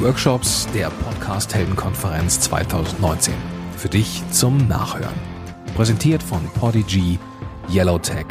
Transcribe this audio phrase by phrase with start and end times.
[0.00, 3.34] Workshops der Podcast Heldenkonferenz 2019.
[3.76, 5.14] Für dich zum Nachhören.
[5.74, 7.18] Präsentiert von Podigy,
[7.68, 8.26] Yellowtech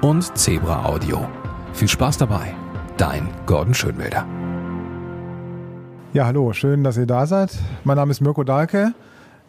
[0.00, 1.26] und Zebra Audio.
[1.72, 2.54] Viel Spaß dabei.
[2.98, 4.24] Dein Gordon Schönwälder.
[6.12, 7.58] Ja, hallo, schön, dass ihr da seid.
[7.82, 8.94] Mein Name ist Mirko Dahlke.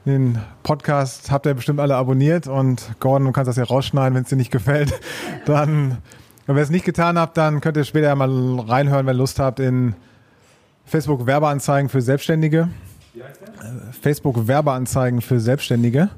[0.08, 4.24] Den Podcast habt ihr bestimmt alle abonniert und Gordon, du kannst das ja rausschneiden, wenn
[4.24, 5.00] es dir nicht gefällt.
[5.46, 6.00] Dann,
[6.48, 9.38] wenn ihr es nicht getan habt, dann könnt ihr später mal reinhören, wenn ihr Lust
[9.38, 9.94] habt, in
[10.90, 12.68] Facebook Werbeanzeigen für Selbstständige.
[14.02, 16.10] Facebook Werbeanzeigen für Selbstständige.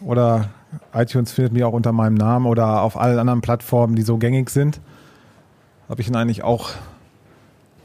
[0.00, 0.50] Oder
[0.92, 4.50] iTunes findet mich auch unter meinem Namen oder auf allen anderen Plattformen, die so gängig
[4.50, 4.80] sind.
[5.88, 6.70] Habe ich ihn eigentlich auch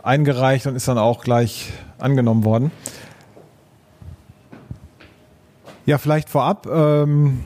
[0.04, 2.72] eingereicht und ist dann auch gleich angenommen worden.
[5.88, 6.68] Ja, vielleicht vorab.
[6.68, 7.40] Ähm,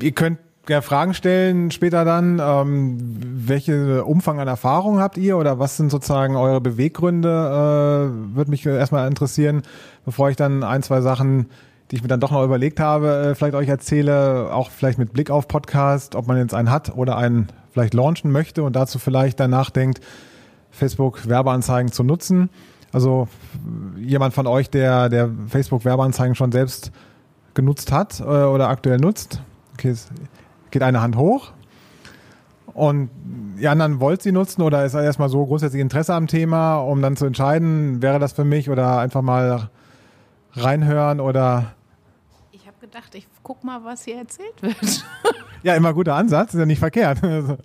[0.00, 2.40] ihr könnt gerne Fragen stellen später dann.
[2.40, 7.28] Ähm, welche Umfang an Erfahrung habt ihr oder was sind sozusagen eure Beweggründe?
[7.28, 9.62] Äh, Würde mich erstmal interessieren,
[10.04, 11.46] bevor ich dann ein, zwei Sachen,
[11.90, 15.12] die ich mir dann doch noch überlegt habe, äh, vielleicht euch erzähle, auch vielleicht mit
[15.12, 18.98] Blick auf Podcast, ob man jetzt einen hat oder einen vielleicht launchen möchte und dazu
[18.98, 20.00] vielleicht danach denkt,
[20.70, 22.50] Facebook Werbeanzeigen zu nutzen.
[22.92, 23.28] Also
[23.98, 26.92] jemand von euch, der, der Facebook Werbeanzeigen schon selbst
[27.54, 29.42] genutzt hat äh, oder aktuell nutzt.
[29.74, 29.94] Okay,
[30.70, 31.52] geht eine Hand hoch.
[32.74, 33.10] Und
[33.58, 37.16] die anderen wollt sie nutzen oder ist erstmal so grundsätzlich Interesse am Thema, um dann
[37.16, 39.70] zu entscheiden, wäre das für mich oder einfach mal
[40.52, 41.72] reinhören oder.
[42.52, 45.04] Ich habe gedacht, ich guck mal, was hier erzählt wird.
[45.62, 47.20] ja, immer guter Ansatz, ist ja nicht verkehrt.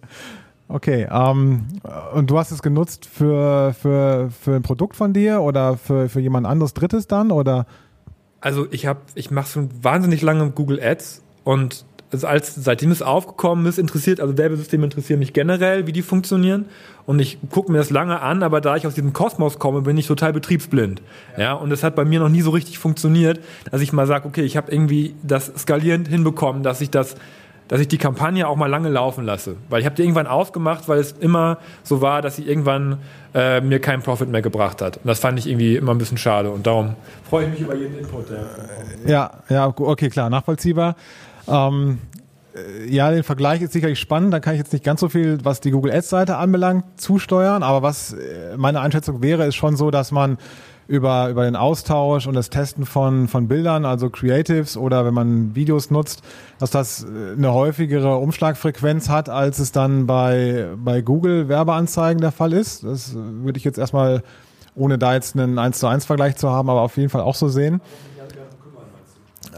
[0.69, 1.67] Okay, ähm,
[2.15, 6.19] und du hast es genutzt für, für, für ein Produkt von dir oder für, für
[6.19, 7.67] jemand anderes Drittes dann oder?
[8.41, 11.85] Also ich habe, ich mache schon wahnsinnig lange Google Ads und
[12.21, 16.65] als seitdem es aufgekommen ist, interessiert, also Werbesysteme interessieren mich generell, wie die funktionieren.
[17.05, 19.97] Und ich gucke mir das lange an, aber da ich aus diesem Kosmos komme, bin
[19.97, 21.01] ich total betriebsblind.
[21.35, 23.39] Ja, ja und es hat bei mir noch nie so richtig funktioniert,
[23.71, 27.15] dass ich mal sage, okay, ich habe irgendwie das skalierend hinbekommen, dass ich das
[27.67, 29.55] dass ich die Kampagne auch mal lange laufen lasse.
[29.69, 32.99] Weil ich habe die irgendwann aufgemacht, weil es immer so war, dass sie irgendwann
[33.33, 34.97] äh, mir keinen Profit mehr gebracht hat.
[34.97, 36.51] Und das fand ich irgendwie immer ein bisschen schade.
[36.51, 36.95] Und darum
[37.29, 38.25] freue ich mich über jeden Input.
[39.07, 40.95] Ja, ja, okay, klar, nachvollziehbar.
[41.47, 41.99] Ähm,
[42.55, 44.33] äh, ja, den Vergleich ist sicherlich spannend.
[44.33, 47.63] Da kann ich jetzt nicht ganz so viel, was die Google Ads Seite anbelangt, zusteuern.
[47.63, 50.37] Aber was äh, meine Einschätzung wäre, ist schon so, dass man
[50.87, 55.55] über, über den Austausch und das Testen von, von Bildern, also Creatives oder wenn man
[55.55, 56.23] Videos nutzt,
[56.59, 62.31] dass das äh, eine häufigere Umschlagfrequenz hat, als es dann bei, bei Google Werbeanzeigen der
[62.31, 62.83] Fall ist.
[62.83, 64.23] Das würde ich jetzt erstmal,
[64.75, 67.35] ohne da jetzt einen 1 zu 1 Vergleich zu haben, aber auf jeden Fall auch
[67.35, 67.81] so sehen.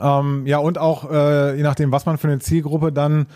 [0.01, 3.27] Ähm, ja, und auch äh, je nachdem, was man für eine Zielgruppe dann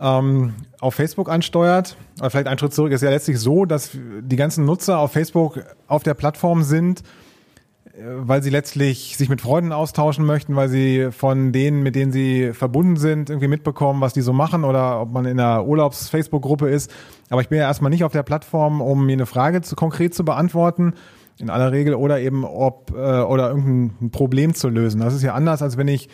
[0.00, 4.36] ähm, auf Facebook ansteuert, oder vielleicht ein Schritt zurück, ist ja letztlich so, dass die
[4.36, 7.02] ganzen Nutzer auf Facebook auf der Plattform sind,
[7.86, 12.12] äh, weil sie letztlich sich mit Freunden austauschen möchten, weil sie von denen, mit denen
[12.12, 16.68] sie verbunden sind, irgendwie mitbekommen, was die so machen oder ob man in einer Urlaubs-Facebook-Gruppe
[16.68, 16.90] ist.
[17.30, 20.14] Aber ich bin ja erstmal nicht auf der Plattform, um mir eine Frage zu, konkret
[20.14, 20.94] zu beantworten,
[21.38, 25.00] in aller Regel, oder eben ob, äh, oder irgendein Problem zu lösen.
[25.00, 26.08] Das ist ja anders, als wenn ich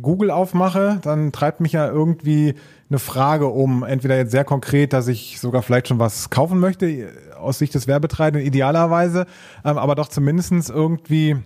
[0.00, 2.54] Google aufmache, dann treibt mich ja irgendwie
[2.88, 7.08] eine Frage um, entweder jetzt sehr konkret, dass ich sogar vielleicht schon was kaufen möchte,
[7.38, 9.26] aus Sicht des Werbetreibenden idealerweise,
[9.64, 11.36] ähm, aber doch zumindestens irgendwie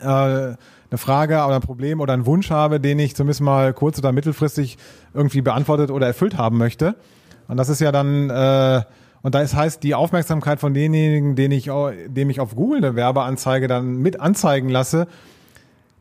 [0.00, 3.98] äh, eine Frage oder ein Problem oder einen Wunsch habe, den ich zumindest mal kurz-
[3.98, 4.78] oder mittelfristig
[5.14, 6.96] irgendwie beantwortet oder erfüllt haben möchte.
[7.48, 8.82] Und das ist ja dann, äh,
[9.22, 11.70] und da ist, heißt die Aufmerksamkeit von denjenigen, den ich,
[12.06, 15.06] dem ich auf Google eine Werbeanzeige dann mit anzeigen lasse,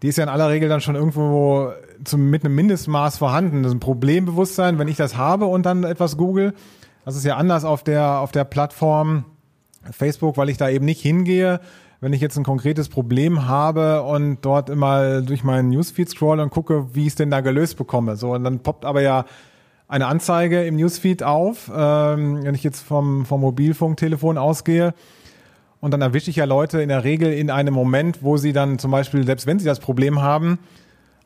[0.02, 1.72] die ist ja in aller Regel dann schon irgendwo
[2.04, 3.62] zum, mit einem Mindestmaß vorhanden.
[3.62, 6.54] Das ist ein Problembewusstsein, wenn ich das habe und dann etwas google.
[7.06, 9.26] Das ist ja anders auf der, auf der Plattform
[9.92, 11.60] Facebook, weil ich da eben nicht hingehe,
[12.00, 16.50] wenn ich jetzt ein konkretes Problem habe und dort immer durch meinen Newsfeed scroll und
[16.50, 18.16] gucke, wie ich es denn da gelöst bekomme.
[18.16, 19.26] So, und dann poppt aber ja
[19.92, 24.94] eine Anzeige im Newsfeed auf, ähm, wenn ich jetzt vom, vom Mobilfunktelefon ausgehe
[25.82, 28.80] und dann erwische ich ja Leute in der Regel in einem Moment, wo sie dann
[28.80, 30.60] zum Beispiel, selbst wenn sie das Problem haben,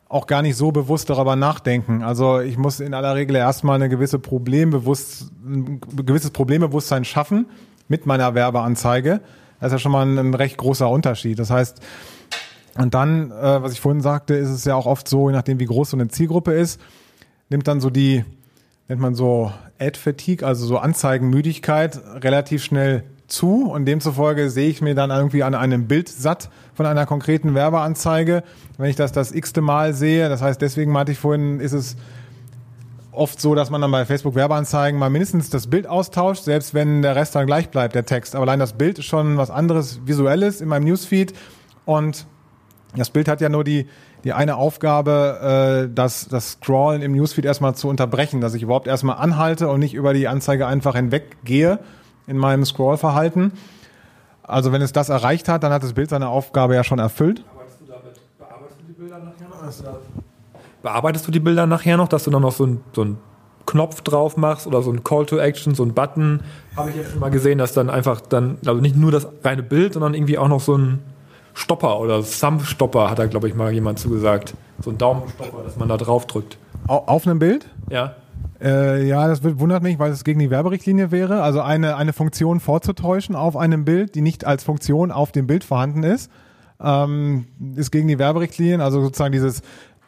[0.10, 2.02] auch gar nicht so bewusst darüber nachdenken.
[2.02, 7.46] Also ich muss in aller Regel erstmal eine gewisse Problembewusst, ein gewisses Problembewusstsein schaffen
[7.88, 9.22] mit meiner Werbeanzeige.
[9.60, 11.38] Das ist ja schon mal ein, ein recht großer Unterschied.
[11.38, 11.82] Das heißt,
[12.80, 15.60] und dann, äh, was ich vorhin sagte, ist es ja auch oft so, je nachdem
[15.60, 16.82] wie groß so eine Zielgruppe ist,
[17.50, 18.26] nimmt dann so die,
[18.88, 24.94] nennt man so Ad-Fatigue, also so Anzeigenmüdigkeit, relativ schnell zu und demzufolge sehe ich mir
[24.94, 28.44] dann irgendwie an einem Bild satt von einer konkreten Werbeanzeige,
[28.78, 30.30] wenn ich das das x-te Mal sehe.
[30.30, 31.96] Das heißt, deswegen meinte ich vorhin, ist es
[33.12, 37.02] oft so, dass man dann bei Facebook Werbeanzeigen mal mindestens das Bild austauscht, selbst wenn
[37.02, 38.36] der Rest dann gleich bleibt, der Text.
[38.36, 41.34] Aber allein das Bild ist schon was anderes Visuelles in meinem Newsfeed
[41.86, 42.28] und
[42.96, 43.88] das Bild hat ja nur die,
[44.26, 48.88] die eine Aufgabe, äh, das, das Scrollen im Newsfeed erstmal zu unterbrechen, dass ich überhaupt
[48.88, 51.80] erstmal anhalte und nicht über die Anzeige einfach hinweggehe
[52.26, 53.54] in meinem Scrollverhalten.
[54.42, 57.44] Also wenn es das erreicht hat, dann hat das Bild seine Aufgabe ja schon erfüllt.
[58.40, 59.84] Bearbeitest du die Bilder nachher noch?
[60.82, 63.18] Bearbeitest du die Bilder nachher noch, dass du dann noch so ein, so einen
[63.68, 66.42] Knopf drauf machst oder so ein Call to Action, so ein Button?
[66.76, 69.62] Habe ich jetzt schon mal gesehen, dass dann einfach dann, also nicht nur das reine
[69.62, 71.04] Bild, sondern irgendwie auch noch so ein
[71.56, 74.54] Stopper oder Thumb-Stopper, hat da, glaube ich, mal jemand zugesagt.
[74.82, 76.58] So ein Daumenstopper, dass man da drauf drückt.
[76.88, 77.68] Au- Auf einem Bild?
[77.90, 78.16] Ja.
[78.62, 81.42] Äh, ja, das wundert mich, weil es gegen die Werberichtlinie wäre.
[81.42, 85.64] Also eine, eine Funktion vorzutäuschen auf einem Bild, die nicht als Funktion auf dem Bild
[85.64, 86.30] vorhanden ist,
[86.82, 88.82] ähm, ist gegen die Werberichtlinien.
[88.82, 89.62] Also sozusagen dieses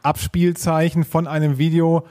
[0.03, 2.03] Abspielzeichen von einem Video,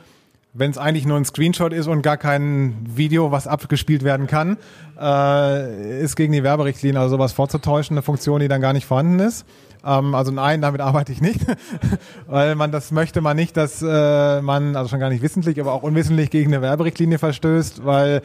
[0.56, 4.56] wenn es eigentlich nur ein Screenshot ist und gar kein Video, was abgespielt werden kann,
[4.98, 7.00] äh, ist gegen die Werberichtlinie.
[7.00, 9.44] Also sowas vorzutäuschen, eine Funktion, die dann gar nicht vorhanden ist.
[9.84, 11.40] Ähm, also nein, damit arbeite ich nicht,
[12.26, 15.72] weil man das möchte man nicht, dass äh, man, also schon gar nicht wissentlich, aber
[15.72, 18.22] auch unwissentlich gegen eine Werberichtlinie verstößt, weil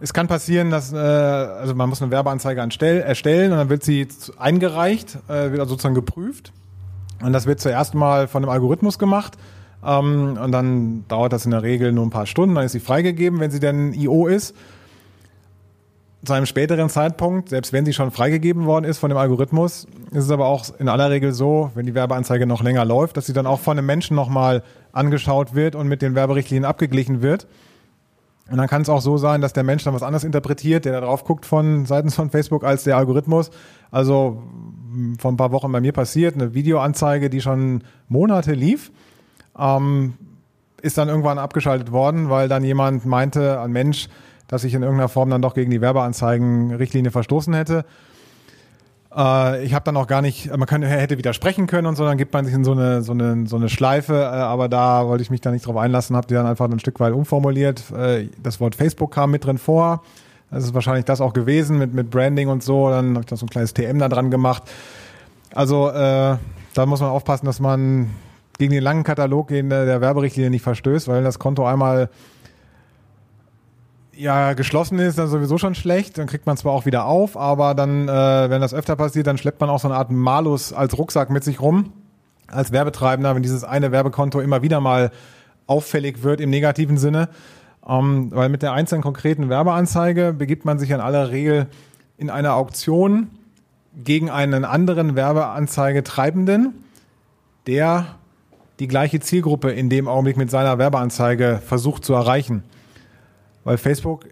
[0.00, 3.82] es kann passieren, dass äh, also man muss eine Werbeanzeige anstell, erstellen und dann wird
[3.82, 4.06] sie
[4.38, 6.52] eingereicht, äh, wird also sozusagen geprüft
[7.22, 9.36] und das wird zuerst mal von einem Algorithmus gemacht
[9.84, 12.80] ähm, und dann dauert das in der Regel nur ein paar Stunden, dann ist sie
[12.80, 14.54] freigegeben, wenn sie denn IO ist
[16.24, 20.24] zu einem späteren Zeitpunkt, selbst wenn sie schon freigegeben worden ist von dem Algorithmus, ist
[20.24, 23.32] es aber auch in aller Regel so, wenn die Werbeanzeige noch länger läuft, dass sie
[23.32, 24.62] dann auch von einem Menschen nochmal
[24.92, 27.48] angeschaut wird und mit den Werberichtlinien abgeglichen wird.
[28.50, 30.92] Und dann kann es auch so sein, dass der Mensch dann was anderes interpretiert, der
[30.92, 33.50] da drauf guckt von seitens von Facebook als der Algorithmus.
[33.90, 34.42] Also
[35.18, 38.92] vor ein paar Wochen bei mir passiert, eine Videoanzeige, die schon Monate lief,
[39.58, 40.14] ähm,
[40.82, 44.08] ist dann irgendwann abgeschaltet worden, weil dann jemand meinte, ein Mensch,
[44.48, 47.84] dass ich in irgendeiner Form dann doch gegen die Werbeanzeigen-Richtlinie verstoßen hätte.
[49.16, 52.18] Äh, ich habe dann auch gar nicht, man könnte, hätte widersprechen können und so, dann
[52.18, 55.22] gibt man sich in so eine, so eine, so eine Schleife, äh, aber da wollte
[55.22, 57.84] ich mich da nicht drauf einlassen, habe die dann einfach ein Stück weit umformuliert.
[57.92, 60.02] Äh, das Wort Facebook kam mit drin vor.
[60.50, 62.90] Das ist wahrscheinlich das auch gewesen mit, mit Branding und so.
[62.90, 64.64] Dann habe ich da so ein kleines TM da dran gemacht.
[65.54, 66.36] Also äh,
[66.74, 68.10] da muss man aufpassen, dass man
[68.58, 72.10] gegen den langen Katalog in der, Werberichtlinie nicht verstößt, weil das Konto einmal
[74.14, 76.18] ja geschlossen ist, dann sowieso schon schlecht.
[76.18, 79.38] Dann kriegt man zwar auch wieder auf, aber dann, äh, wenn das öfter passiert, dann
[79.38, 81.92] schleppt man auch so eine Art Malus als Rucksack mit sich rum.
[82.46, 85.10] Als Werbetreibender, wenn dieses eine Werbekonto immer wieder mal
[85.66, 87.30] auffällig wird im negativen Sinne.
[87.86, 91.66] Ähm, weil mit der einzelnen konkreten Werbeanzeige begibt man sich in aller Regel
[92.16, 93.30] in eine Auktion
[93.96, 96.74] gegen einen anderen Werbeanzeigetreibenden,
[97.66, 98.06] der
[98.82, 102.64] die gleiche Zielgruppe in dem Augenblick mit seiner Werbeanzeige versucht zu erreichen.
[103.62, 104.24] Weil Facebook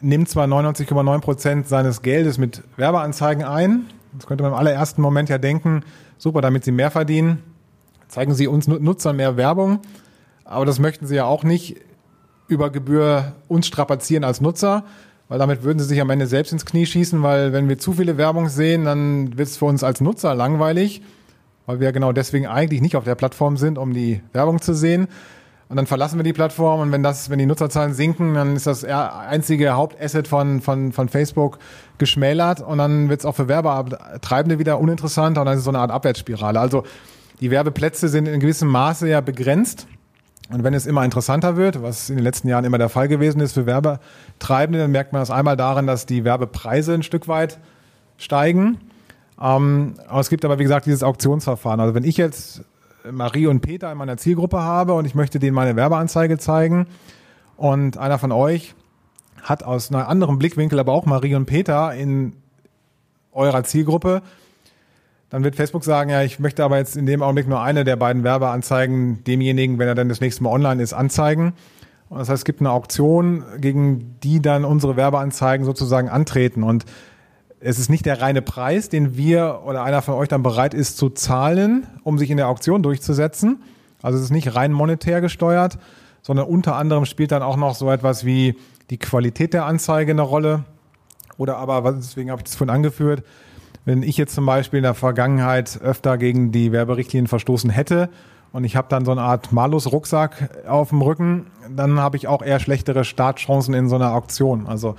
[0.00, 3.86] nimmt zwar 99,9 Prozent seines Geldes mit Werbeanzeigen ein.
[4.12, 5.84] Das könnte man im allerersten Moment ja denken,
[6.18, 7.44] super, damit sie mehr verdienen,
[8.08, 9.78] zeigen sie uns Nu- Nutzern mehr Werbung.
[10.44, 11.76] Aber das möchten sie ja auch nicht
[12.48, 14.82] über Gebühr uns strapazieren als Nutzer,
[15.28, 17.92] weil damit würden sie sich am Ende selbst ins Knie schießen, weil wenn wir zu
[17.92, 21.02] viele Werbung sehen, dann wird es für uns als Nutzer langweilig,
[21.66, 25.08] weil wir genau deswegen eigentlich nicht auf der Plattform sind, um die Werbung zu sehen.
[25.68, 28.66] Und dann verlassen wir die Plattform und wenn das, wenn die Nutzerzahlen sinken, dann ist
[28.66, 31.58] das einzige Hauptasset von, von, von Facebook
[31.96, 35.70] geschmälert und dann wird es auch für Werbetreibende wieder uninteressanter und dann ist es so
[35.70, 36.60] eine Art Abwärtsspirale.
[36.60, 36.84] Also
[37.40, 39.86] die Werbeplätze sind in gewissem Maße ja begrenzt.
[40.50, 43.40] Und wenn es immer interessanter wird, was in den letzten Jahren immer der Fall gewesen
[43.40, 47.58] ist für Werbetreibende, dann merkt man das einmal darin, dass die Werbepreise ein Stück weit
[48.18, 48.78] steigen.
[49.40, 51.80] Ähm, aber es gibt aber, wie gesagt, dieses Auktionsverfahren.
[51.80, 52.62] Also wenn ich jetzt
[53.10, 56.86] Marie und Peter in meiner Zielgruppe habe und ich möchte denen meine Werbeanzeige zeigen
[57.56, 58.74] und einer von euch
[59.42, 62.34] hat aus einem anderen Blickwinkel aber auch Marie und Peter in
[63.32, 64.22] eurer Zielgruppe,
[65.30, 67.96] dann wird Facebook sagen, ja, ich möchte aber jetzt in dem Augenblick nur eine der
[67.96, 71.54] beiden Werbeanzeigen demjenigen, wenn er dann das nächste Mal online ist, anzeigen.
[72.10, 76.62] Und das heißt, es gibt eine Auktion, gegen die dann unsere Werbeanzeigen sozusagen antreten.
[76.62, 76.84] Und
[77.64, 80.96] es ist nicht der reine Preis, den wir oder einer von euch dann bereit ist
[80.96, 83.62] zu zahlen, um sich in der Auktion durchzusetzen.
[84.02, 85.78] Also es ist nicht rein monetär gesteuert,
[86.22, 88.56] sondern unter anderem spielt dann auch noch so etwas wie
[88.90, 90.64] die Qualität der Anzeige eine Rolle.
[91.38, 93.22] Oder aber, deswegen habe ich das vorhin angeführt,
[93.84, 98.10] wenn ich jetzt zum Beispiel in der Vergangenheit öfter gegen die Werberichtlinien verstoßen hätte
[98.52, 102.42] und ich habe dann so eine Art Malus-Rucksack auf dem Rücken, dann habe ich auch
[102.42, 104.66] eher schlechtere Startchancen in so einer Auktion.
[104.66, 104.94] Also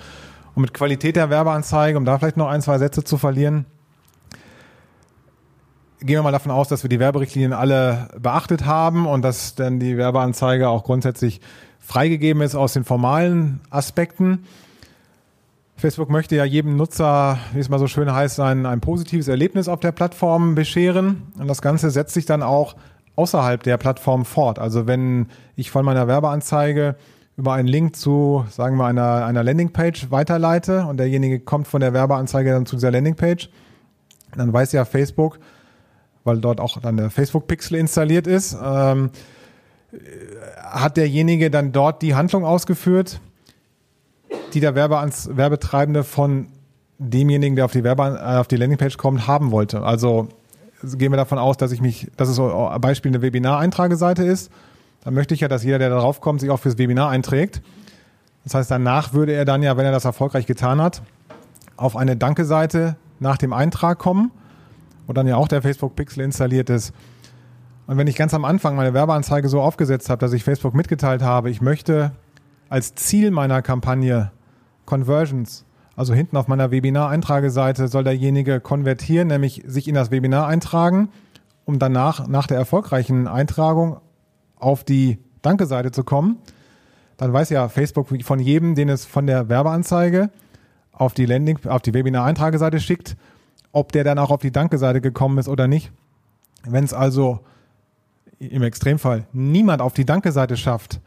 [0.56, 3.66] und mit Qualität der Werbeanzeige, um da vielleicht noch ein, zwei Sätze zu verlieren,
[6.00, 9.80] gehen wir mal davon aus, dass wir die Werberichtlinien alle beachtet haben und dass dann
[9.80, 11.40] die Werbeanzeige auch grundsätzlich
[11.80, 14.46] freigegeben ist aus den formalen Aspekten.
[15.76, 19.68] Facebook möchte ja jedem Nutzer, wie es mal so schön heißt, ein, ein positives Erlebnis
[19.68, 21.24] auf der Plattform bescheren.
[21.38, 22.76] Und das Ganze setzt sich dann auch
[23.16, 24.60] außerhalb der Plattform fort.
[24.60, 26.96] Also wenn ich von meiner Werbeanzeige
[27.36, 31.94] über einen Link zu, sagen wir, einer, einer Landingpage weiterleite und derjenige kommt von der
[31.94, 33.50] Werbeanzeige dann zu dieser Landingpage,
[34.36, 35.40] dann weiß ja Facebook,
[36.24, 39.10] weil dort auch dann der Facebook-Pixel installiert ist, ähm,
[40.58, 43.20] hat derjenige dann dort die Handlung ausgeführt,
[44.54, 46.48] die der Werbeanz Werbetreibende von
[46.98, 49.82] demjenigen, der auf die, äh, auf die Landingpage kommt, haben wollte.
[49.82, 50.30] Also
[50.84, 52.38] gehen wir davon aus, dass ich mich, dass es
[52.82, 54.52] Beispiel eine Webinar-Eintrageseite ist.
[55.04, 57.62] Dann möchte ich ja, dass jeder, der darauf kommt, sich auch fürs Webinar einträgt.
[58.44, 61.02] Das heißt, danach würde er dann ja, wenn er das erfolgreich getan hat,
[61.78, 64.32] auf eine Danke-Seite nach dem Eintrag kommen,
[65.08, 66.94] wo dann ja auch der Facebook Pixel installiert ist.
[67.88, 71.22] Und wenn ich ganz am Anfang meine Werbeanzeige so aufgesetzt habe, dass ich Facebook mitgeteilt
[71.22, 72.12] habe, ich möchte
[72.70, 74.32] als Ziel meiner Kampagne
[74.86, 81.10] Conversions, also hinten auf meiner Webinar-Eintrageseite soll derjenige konvertieren, nämlich sich in das Webinar eintragen,
[81.66, 83.98] um danach, nach der erfolgreichen Eintragung
[84.64, 86.38] auf die Danke-Seite zu kommen.
[87.18, 90.30] Dann weiß ja Facebook von jedem, den es von der Werbeanzeige
[90.92, 93.16] auf die Landing, auf die Webinar-Eintrageseite schickt,
[93.72, 95.92] ob der dann auch auf die Danke-Seite gekommen ist oder nicht.
[96.66, 97.40] Wenn es also
[98.40, 101.00] im Extremfall niemand auf die Danke-Seite schafft,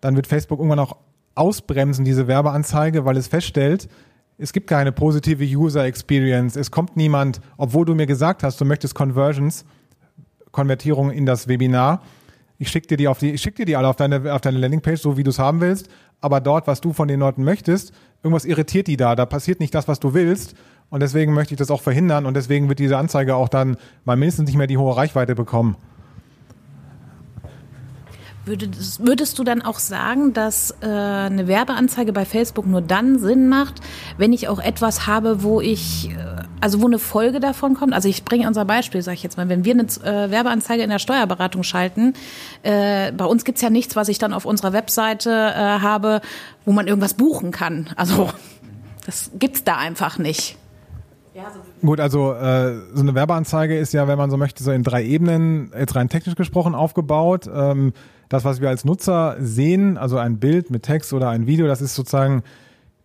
[0.00, 0.96] dann wird Facebook irgendwann auch
[1.34, 3.88] ausbremsen, diese Werbeanzeige, weil es feststellt,
[4.38, 6.56] es gibt keine positive User Experience.
[6.56, 9.64] Es kommt niemand, obwohl du mir gesagt hast, du möchtest Conversions,
[10.50, 12.02] Konvertierung in das Webinar.
[12.62, 14.56] Ich schicke dir die auf die, ich schick dir die alle auf deine, auf deine
[14.58, 15.88] Landingpage, so wie du es haben willst.
[16.20, 17.92] Aber dort, was du von den Leuten möchtest,
[18.22, 19.16] irgendwas irritiert die da.
[19.16, 20.54] Da passiert nicht das, was du willst.
[20.88, 22.24] Und deswegen möchte ich das auch verhindern.
[22.24, 25.76] Und deswegen wird diese Anzeige auch dann mal mindestens nicht mehr die hohe Reichweite bekommen.
[28.44, 33.48] Würdest, würdest du dann auch sagen, dass äh, eine Werbeanzeige bei Facebook nur dann Sinn
[33.48, 33.80] macht,
[34.18, 37.92] wenn ich auch etwas habe, wo ich, äh, also wo eine Folge davon kommt?
[37.92, 40.90] Also ich bringe unser Beispiel, sage ich jetzt mal, wenn wir eine äh, Werbeanzeige in
[40.90, 42.14] der Steuerberatung schalten,
[42.64, 46.20] äh, bei uns gibt's ja nichts, was ich dann auf unserer Webseite äh, habe,
[46.64, 47.90] wo man irgendwas buchen kann.
[47.94, 48.30] Also
[49.06, 50.56] das gibt's da einfach nicht.
[51.34, 54.72] Ja, so Gut, also äh, so eine Werbeanzeige ist ja, wenn man so möchte, so
[54.72, 57.48] in drei Ebenen, jetzt rein technisch gesprochen, aufgebaut.
[57.52, 57.92] Ähm,
[58.32, 61.82] das, was wir als Nutzer sehen, also ein Bild mit Text oder ein Video, das
[61.82, 62.42] ist sozusagen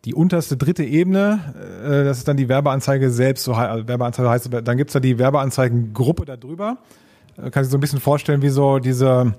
[0.06, 1.54] die unterste dritte Ebene.
[1.84, 3.44] Äh, das ist dann die Werbeanzeige selbst.
[3.44, 6.78] So, also Werbeanzeige heißt, dann gibt's da die Werbeanzeigengruppe darüber.
[7.36, 9.34] Äh, kann sich so ein bisschen vorstellen, wie so diese,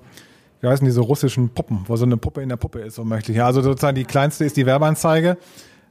[0.61, 3.31] wie heißen diese russischen Puppen, wo so eine Puppe in der Puppe ist, so möchte
[3.31, 3.39] ich.
[3.39, 5.37] Ja, also sozusagen die kleinste ist die Werbeanzeige.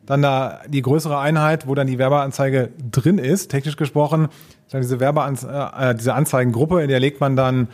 [0.06, 4.28] Dann da die größere Einheit, wo dann die Werbeanzeige drin ist, technisch gesprochen,
[4.70, 7.66] dann diese Werbeanzeige, äh, diese Anzeigengruppe, in der legt man dann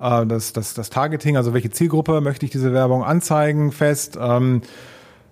[0.00, 4.62] äh, das, das, das Targeting, also welche Zielgruppe möchte ich diese Werbung anzeigen, fest, ähm,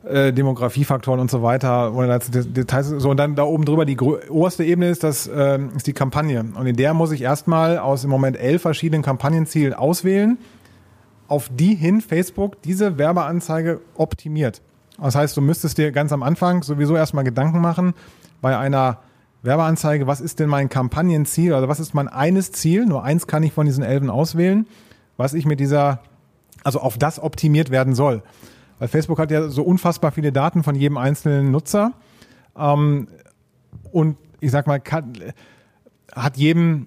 [0.04, 1.92] äh, Demografiefaktoren und so weiter.
[2.30, 5.92] Details, so und dann da oben drüber die oberste Ebene ist das äh, ist die
[5.92, 10.38] Kampagne und in der muss ich erstmal aus im Moment elf verschiedenen Kampagnenzielen auswählen,
[11.26, 14.60] auf die hin Facebook diese Werbeanzeige optimiert.
[15.00, 17.94] Das heißt, du müsstest dir ganz am Anfang sowieso erstmal Gedanken machen
[18.40, 18.98] bei einer
[19.44, 21.52] Werbeanzeige, was ist denn mein Kampagnenziel?
[21.52, 22.86] Also was ist mein eines Ziel?
[22.86, 24.66] Nur eins kann ich von diesen Elfen auswählen,
[25.18, 26.00] was ich mit dieser,
[26.64, 28.22] also auf das optimiert werden soll.
[28.78, 31.92] Weil Facebook hat ja so unfassbar viele Daten von jedem einzelnen Nutzer.
[32.58, 33.08] Ähm,
[33.92, 35.12] und ich sag mal, kann,
[36.14, 36.86] hat jedem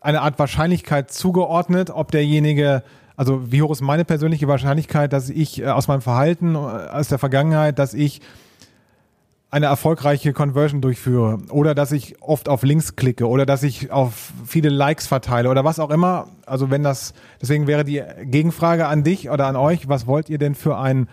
[0.00, 2.84] eine Art Wahrscheinlichkeit zugeordnet, ob derjenige,
[3.16, 7.08] also wie hoch ist meine persönliche Wahrscheinlichkeit, dass ich äh, aus meinem Verhalten äh, aus
[7.08, 8.22] der Vergangenheit, dass ich
[9.50, 14.32] eine erfolgreiche Conversion durchführe oder dass ich oft auf Links klicke oder dass ich auf
[14.46, 16.28] viele Likes verteile oder was auch immer.
[16.44, 20.38] Also wenn das, deswegen wäre die Gegenfrage an dich oder an euch, was wollt ihr
[20.38, 21.08] denn für ein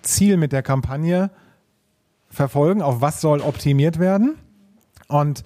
[0.00, 1.30] Ziel mit der Kampagne
[2.30, 2.80] verfolgen?
[2.80, 4.36] Auf was soll optimiert werden?
[5.08, 5.44] Und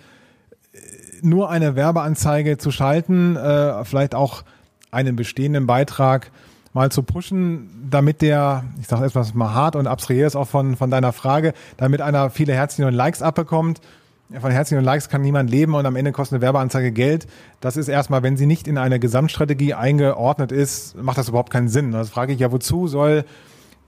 [0.72, 0.78] äh,
[1.22, 4.44] nur eine Werbeanzeige zu schalten, äh, vielleicht auch
[4.92, 6.30] einen bestehenden Beitrag
[6.78, 10.76] mal zu pushen, damit der, ich sage etwas mal hart und abstrahiere es auch von,
[10.76, 13.80] von deiner Frage, damit einer viele Herzchen und Likes abbekommt.
[14.40, 17.26] Von Herzchen und Likes kann niemand leben und am Ende kostet eine Werbeanzeige Geld.
[17.60, 21.68] Das ist erstmal, wenn sie nicht in eine Gesamtstrategie eingeordnet ist, macht das überhaupt keinen
[21.68, 21.90] Sinn.
[21.90, 23.24] Das frage ich ja, wozu soll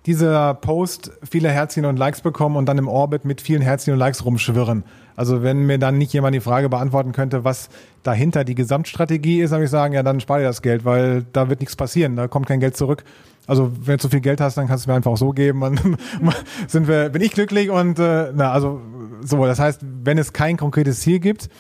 [0.07, 4.01] dieser Post viele Herzchen und Likes bekommen und dann im Orbit mit vielen Herzchen und
[4.01, 4.83] Likes rumschwirren.
[5.21, 7.69] Also wenn mir dann nicht jemand die Frage beantworten könnte, was
[8.03, 11.27] dahinter die Gesamtstrategie ist, dann würde ich sagen, ja, dann spare dir das Geld, weil
[11.35, 13.05] da wird nichts passieren, da kommt kein Geld zurück.
[13.47, 15.61] Also wenn du zu viel Geld hast, dann kannst du mir einfach auch so geben.
[15.61, 15.99] Dann
[16.69, 18.81] sind wir, bin ich glücklich und äh, na, also
[19.21, 19.45] so.
[19.45, 21.51] Das heißt, wenn es kein konkretes Ziel gibt,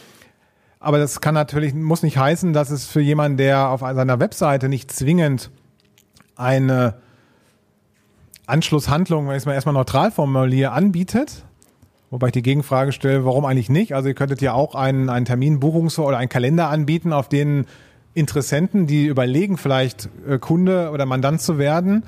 [0.78, 4.70] Aber das kann natürlich, muss nicht heißen, dass es für jemanden, der auf seiner Webseite
[4.70, 5.50] nicht zwingend
[6.34, 6.94] eine
[8.46, 11.44] Anschlusshandlung, wenn ich es mal erstmal neutral formuliere, anbietet.
[12.10, 13.94] Wobei ich die Gegenfrage stelle, warum eigentlich nicht?
[13.94, 17.66] Also ihr könntet ja auch einen, einen Terminbuchungs- oder einen Kalender anbieten, auf den
[18.14, 22.02] Interessenten, die überlegen, vielleicht äh, Kunde oder Mandant zu werden,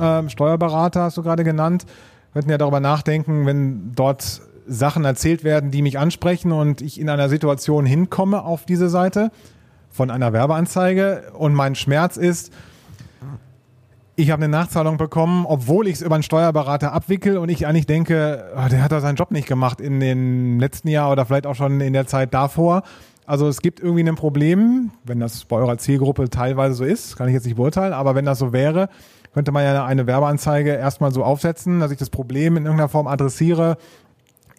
[0.00, 1.84] äh, Steuerberater hast du gerade genannt,
[2.32, 7.10] könnten ja darüber nachdenken, wenn dort Sachen erzählt werden, die mich ansprechen und ich in
[7.10, 9.30] einer Situation hinkomme auf diese Seite
[9.90, 11.32] von einer Werbeanzeige.
[11.36, 12.52] Und mein Schmerz ist,
[14.14, 17.86] ich habe eine Nachzahlung bekommen, obwohl ich es über einen Steuerberater abwickel und ich eigentlich
[17.86, 21.46] denke, oh, der hat doch seinen Job nicht gemacht in den letzten Jahr oder vielleicht
[21.46, 22.82] auch schon in der Zeit davor.
[23.24, 27.28] Also es gibt irgendwie ein Problem, wenn das bei eurer Zielgruppe teilweise so ist, kann
[27.28, 28.88] ich jetzt nicht beurteilen, aber wenn das so wäre,
[29.32, 33.06] könnte man ja eine Werbeanzeige erstmal so aufsetzen, dass ich das Problem in irgendeiner Form
[33.06, 33.78] adressiere.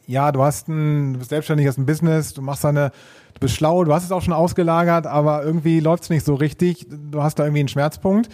[0.08, 2.92] Ja, du hast ein, du bist selbstständig, hast ein Business, du machst deine,
[3.36, 6.34] du bist schlau, du hast es auch schon ausgelagert, aber irgendwie läuft es nicht so
[6.34, 8.30] richtig, du hast da irgendwie einen Schmerzpunkt.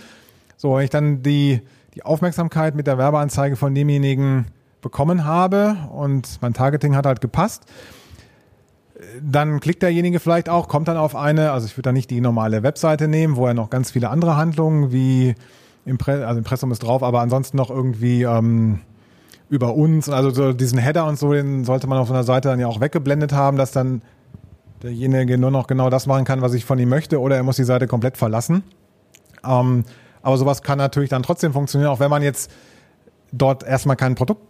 [0.62, 1.62] So, wenn ich dann die,
[1.94, 4.48] die Aufmerksamkeit mit der Werbeanzeige von demjenigen
[4.82, 7.63] bekommen habe und mein Targeting hat halt gepasst,
[9.24, 12.20] dann klickt derjenige vielleicht auch, kommt dann auf eine, also ich würde da nicht die
[12.20, 15.34] normale Webseite nehmen, wo er noch ganz viele andere Handlungen wie
[15.86, 18.82] Impre also Impressum ist drauf, aber ansonsten noch irgendwie ähm,
[19.50, 22.60] über uns, also so diesen Header und so, den sollte man auf einer Seite dann
[22.60, 24.01] ja auch weggeblendet haben, dass dann
[24.84, 27.56] derjenige nur noch genau das machen kann, was ich von ihm möchte, oder er muss
[27.56, 28.63] die Seite komplett verlassen.
[29.46, 29.86] Ähm,
[30.22, 32.52] aber sowas kann natürlich dann trotzdem funktionieren, auch wenn man jetzt
[33.32, 34.42] dort erstmal kein Produkt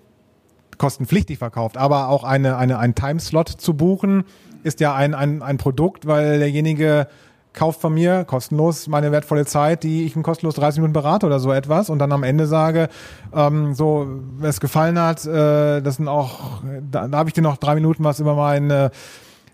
[0.78, 1.78] kostenpflichtig verkauft.
[1.78, 4.24] Aber auch eine, eine, ein Timeslot zu buchen,
[4.64, 7.08] ist ja ein, ein, ein Produkt, weil derjenige
[7.54, 11.40] kauft von mir kostenlos meine wertvolle Zeit, die ich ihm kostenlos 30 Minuten berate oder
[11.40, 12.90] so etwas und dann am Ende sage,
[13.34, 14.08] ähm, so,
[14.38, 16.62] wer es gefallen hat, äh, das sind auch,
[16.92, 18.92] da, da habe ich dir noch drei Minuten was über meine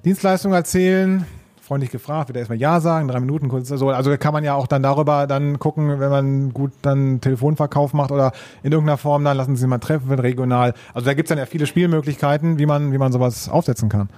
[0.04, 1.26] Dienstleistung erzählen
[1.66, 3.90] freundlich gefragt, wird er erstmal Ja sagen, drei Minuten kurz so.
[3.90, 8.12] Also kann man ja auch dann darüber dann gucken, wenn man gut dann Telefonverkauf macht
[8.12, 8.32] oder
[8.64, 10.74] in irgendeiner Form, dann lassen Sie mal treffen, wird regional.
[10.94, 14.10] Also da gibt's dann ja viele Spielmöglichkeiten, wie man, wie man sowas aufsetzen kann.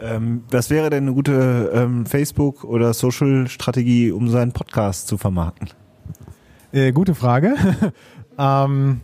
[0.00, 5.70] Ähm, was wäre denn eine gute ähm, Facebook- oder Social-Strategie, um seinen Podcast zu vermarkten?
[6.72, 7.56] Äh, gute Frage.
[8.38, 9.00] ähm,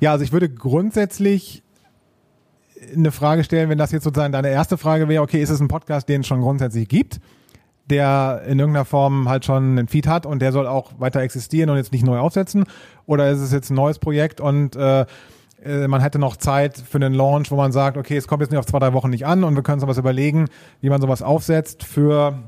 [0.00, 1.62] ja, also ich würde grundsätzlich
[2.94, 5.68] eine Frage stellen, wenn das jetzt sozusagen deine erste Frage wäre, okay, ist es ein
[5.68, 7.20] Podcast, den es schon grundsätzlich gibt,
[7.86, 11.70] der in irgendeiner Form halt schon einen Feed hat und der soll auch weiter existieren
[11.70, 12.64] und jetzt nicht neu aufsetzen?
[13.06, 15.06] Oder ist es jetzt ein neues Projekt und äh,
[15.64, 18.50] äh man hätte noch Zeit für einen Launch, wo man sagt, okay, es kommt jetzt
[18.50, 20.46] nicht auf zwei, drei Wochen nicht an und wir können uns was überlegen,
[20.80, 22.38] wie man sowas aufsetzt für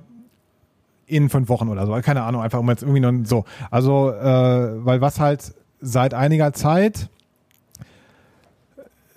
[1.06, 1.92] in fünf Wochen oder so.
[2.02, 3.44] Keine Ahnung, einfach um jetzt irgendwie noch so.
[3.70, 7.08] Also, äh, weil was halt seit einiger Zeit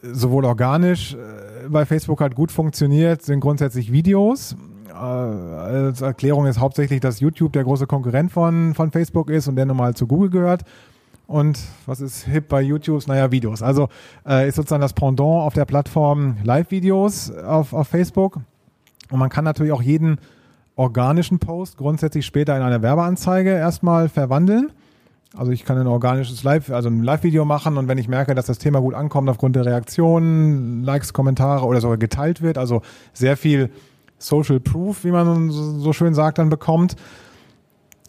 [0.02, 4.56] sowohl organisch äh, bei Facebook halt gut funktioniert, sind grundsätzlich Videos.
[4.90, 9.56] Äh, als Erklärung ist hauptsächlich, dass YouTube der große Konkurrent von, von Facebook ist und
[9.56, 10.64] der nun mal zu Google gehört.
[11.28, 13.08] Und was ist hip bei YouTube?
[13.08, 13.62] Naja, Videos.
[13.62, 13.88] Also
[14.28, 18.42] äh, ist sozusagen das Pendant auf der Plattform Live-Videos auf, auf Facebook.
[19.12, 20.18] Und man kann natürlich auch jeden
[20.76, 24.72] organischen Post grundsätzlich später in eine Werbeanzeige erstmal verwandeln.
[25.36, 28.48] Also ich kann ein organisches Live, also ein Live-Video machen und wenn ich merke, dass
[28.48, 32.82] das Thema gut ankommt aufgrund der Reaktionen, Likes, Kommentare oder sogar geteilt wird, also
[33.14, 33.70] sehr viel
[34.18, 36.98] Social Proof, wie man so schön sagt, dann bekommt,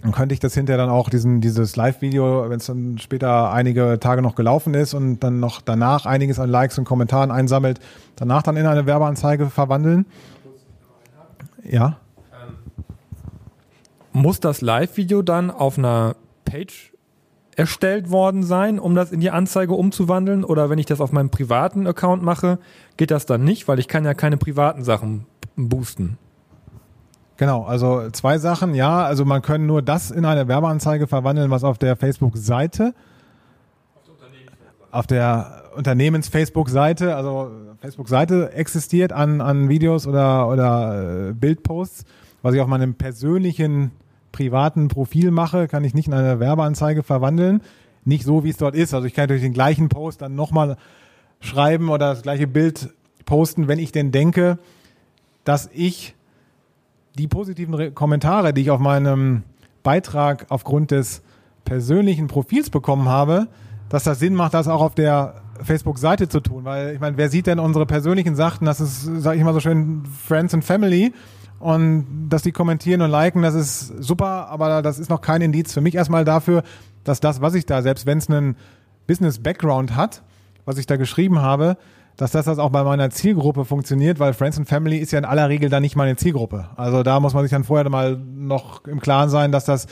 [0.03, 4.01] dann könnte ich das hinterher dann auch diesen, dieses Live-Video, wenn es dann später einige
[4.01, 7.79] Tage noch gelaufen ist und dann noch danach einiges an Likes und Kommentaren einsammelt,
[8.17, 10.07] danach dann in eine Werbeanzeige verwandeln.
[11.63, 11.99] Ja.
[14.13, 16.92] Muss das Live-Video dann auf einer Page
[17.57, 20.45] erstellt worden sein, um das in die Anzeige umzuwandeln?
[20.45, 22.59] Oder wenn ich das auf meinem privaten Account mache,
[22.97, 26.19] geht das dann nicht, weil ich kann ja keine privaten Sachen boosten.
[27.37, 31.65] Genau, also zwei Sachen, ja, also man kann nur das in eine Werbeanzeige verwandeln, was
[31.65, 32.95] auf der Facebook-Seite,
[34.91, 42.05] auf der Unternehmens-Facebook-Seite, also Facebook-Seite existiert an, an Videos oder, oder äh, Bildposts,
[42.43, 43.91] was ich auf meinem persönlichen
[44.33, 47.63] privaten Profil mache, kann ich nicht in eine Werbeanzeige verwandeln.
[48.05, 48.95] Nicht so, wie es dort ist.
[48.95, 50.77] Also ich kann natürlich den gleichen Post dann nochmal
[51.41, 52.91] schreiben oder das gleiche Bild
[53.25, 54.59] posten, wenn ich denn denke,
[55.45, 56.15] dass ich
[57.17, 59.43] die positiven Kommentare, die ich auf meinem
[59.83, 61.23] Beitrag aufgrund des
[61.65, 63.49] persönlichen Profils bekommen habe,
[63.89, 66.65] dass das Sinn macht, das auch auf der Facebook-Seite zu tun.
[66.65, 68.65] Weil ich meine, wer sieht denn unsere persönlichen Sachen?
[68.65, 71.13] Das ist, sage ich mal so schön, Friends and Family.
[71.63, 75.73] Und dass die kommentieren und liken, das ist super, aber das ist noch kein Indiz
[75.73, 76.65] für mich erstmal dafür,
[77.05, 78.57] dass das, was ich da, selbst wenn es einen
[79.07, 80.23] Business-Background hat,
[80.65, 81.77] was ich da geschrieben habe,
[82.17, 85.25] dass das, das auch bei meiner Zielgruppe funktioniert, weil Friends and Family ist ja in
[85.25, 86.69] aller Regel dann nicht meine Zielgruppe.
[86.75, 89.87] Also da muss man sich dann vorher mal noch im Klaren sein, dass das,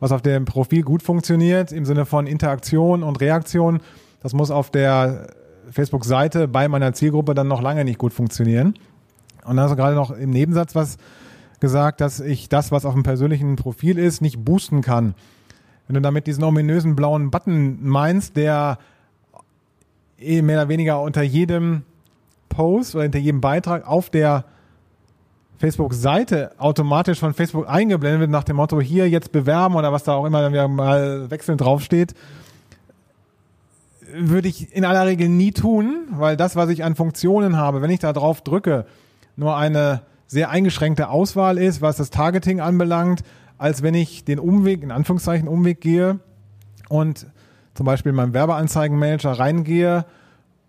[0.00, 3.80] was auf dem Profil gut funktioniert, im Sinne von Interaktion und Reaktion,
[4.22, 5.28] das muss auf der
[5.70, 8.74] Facebook-Seite bei meiner Zielgruppe dann noch lange nicht gut funktionieren.
[9.44, 10.96] Und da hast du gerade noch im Nebensatz was
[11.60, 15.14] gesagt, dass ich das, was auf dem persönlichen Profil ist, nicht boosten kann.
[15.86, 18.78] Wenn du damit diesen ominösen blauen Button meinst, der
[20.18, 21.82] eh mehr oder weniger unter jedem
[22.48, 24.44] Post oder hinter jedem Beitrag auf der
[25.58, 30.14] Facebook-Seite automatisch von Facebook eingeblendet wird nach dem Motto hier jetzt bewerben oder was da
[30.14, 32.14] auch immer dann wieder mal wechselnd draufsteht,
[34.12, 37.90] würde ich in aller Regel nie tun, weil das, was ich an Funktionen habe, wenn
[37.90, 38.86] ich da drauf drücke,
[39.36, 43.22] nur eine sehr eingeschränkte Auswahl ist, was das Targeting anbelangt,
[43.58, 46.18] als wenn ich den Umweg, in Anführungszeichen Umweg gehe
[46.88, 47.26] und
[47.74, 50.04] zum Beispiel in meinem Werbeanzeigenmanager reingehe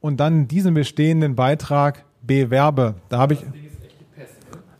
[0.01, 2.95] und dann diesen bestehenden Beitrag bewerbe.
[3.09, 3.43] Da habe ich.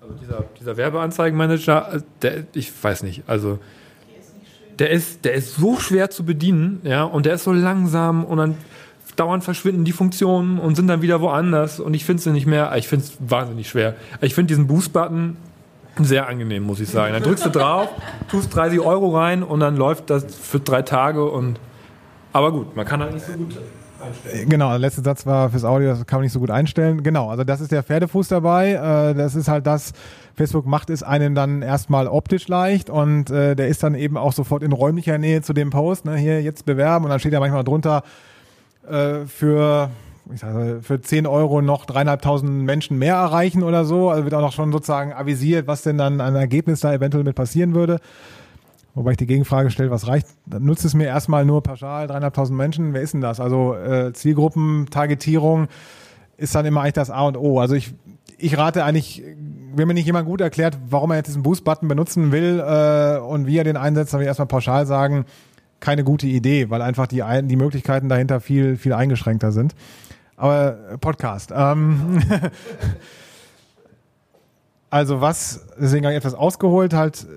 [0.01, 3.59] Also dieser, dieser Werbeanzeigenmanager, der, ich weiß nicht, also
[4.77, 8.37] der ist, der ist so schwer zu bedienen, ja, und der ist so langsam und
[8.37, 8.55] dann
[9.15, 12.75] dauernd verschwinden die Funktionen und sind dann wieder woanders und ich finde sie nicht mehr,
[12.75, 13.95] ich finde es wahnsinnig schwer.
[14.21, 15.37] Ich finde diesen Boost-Button
[15.99, 17.13] sehr angenehm, muss ich sagen.
[17.13, 17.89] Dann drückst du drauf,
[18.29, 21.59] tust 30 Euro rein und dann läuft das für drei Tage und
[22.33, 23.57] aber gut, man kann halt nicht so gut
[24.05, 24.49] einstellen.
[24.49, 27.01] Genau, der letzte Satz war fürs Audio, das kann man nicht so gut einstellen.
[27.01, 28.73] Genau, also das ist der Pferdefuß dabei.
[28.73, 29.93] Äh, das ist halt das,
[30.35, 34.33] Facebook macht es einem dann erstmal optisch leicht und äh, der ist dann eben auch
[34.33, 36.05] sofort in räumlicher Nähe zu dem Post.
[36.05, 36.17] Ne?
[36.17, 38.03] Hier jetzt bewerben und dann steht ja manchmal drunter
[38.89, 39.89] äh, für
[40.33, 44.09] ich sage, für 10 Euro noch dreieinhalbtausend Menschen mehr erreichen oder so.
[44.09, 47.35] Also wird auch noch schon sozusagen avisiert, was denn dann an Ergebnis da eventuell mit
[47.35, 47.99] passieren würde.
[48.95, 50.27] Wobei ich die Gegenfrage stelle, was reicht?
[50.45, 52.93] Dann nutzt es mir erstmal nur pauschal, dreieinhalbtausend Menschen.
[52.93, 53.39] Wer ist denn das?
[53.39, 55.67] Also äh, Zielgruppen, Targetierung
[56.37, 57.59] ist dann immer eigentlich das A und O.
[57.59, 57.93] Also ich,
[58.37, 59.21] ich rate eigentlich,
[59.75, 63.47] wenn mir nicht jemand gut erklärt, warum er jetzt diesen Boost-Button benutzen will äh, und
[63.47, 65.25] wie er den einsetzt, dann will ich erstmal pauschal sagen,
[65.79, 69.75] keine gute Idee, weil einfach die, die Möglichkeiten dahinter viel, viel eingeschränkter sind.
[70.35, 71.51] Aber äh, Podcast.
[71.55, 72.21] Ähm
[74.89, 77.27] also was, deswegen etwas ausgeholt, halt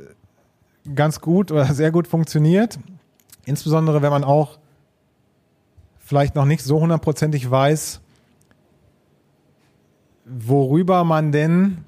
[0.95, 2.79] ganz gut oder sehr gut funktioniert.
[3.45, 4.59] Insbesondere, wenn man auch
[5.99, 8.01] vielleicht noch nicht so hundertprozentig weiß,
[10.25, 11.85] worüber man denn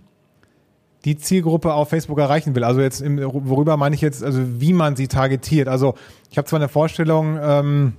[1.05, 2.65] die Zielgruppe auf Facebook erreichen will.
[2.65, 5.69] Also jetzt, im, worüber meine ich jetzt, also wie man sie targetiert.
[5.69, 5.95] Also
[6.31, 7.93] ich habe zwar eine Vorstellung, ähm,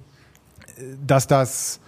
[1.05, 1.79] dass das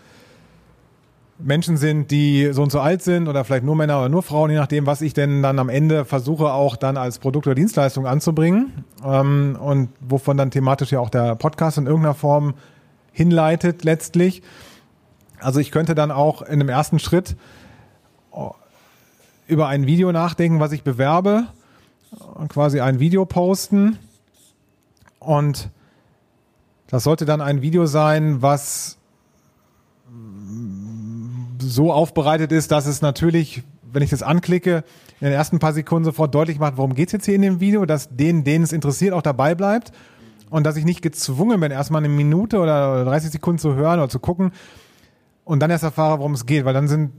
[1.40, 4.52] Menschen sind, die so und so alt sind oder vielleicht nur Männer oder nur Frauen,
[4.52, 8.08] je nachdem, was ich denn dann am Ende versuche auch dann als Produkt oder Dienstleistung
[8.08, 12.54] anzubringen ähm, und wovon dann thematisch ja auch der Podcast in irgendeiner Form
[13.12, 14.42] hinleitet letztlich.
[15.40, 17.36] Also ich könnte dann auch in einem ersten Schritt
[19.48, 21.48] über ein Video nachdenken, was ich bewerbe,
[22.50, 23.98] quasi ein Video posten.
[25.20, 25.70] Und
[26.88, 28.98] das sollte dann ein Video sein, was
[31.60, 34.84] so aufbereitet ist, dass es natürlich, wenn ich das anklicke,
[35.20, 37.86] in den ersten paar Sekunden sofort deutlich macht, worum geht's jetzt hier in dem Video,
[37.86, 39.92] dass denen, denen es interessiert, auch dabei bleibt.
[40.50, 44.10] Und dass ich nicht gezwungen bin, erstmal eine Minute oder 30 Sekunden zu hören oder
[44.10, 44.52] zu gucken
[45.46, 47.12] und dann erst erfahre, worum es geht, weil dann sind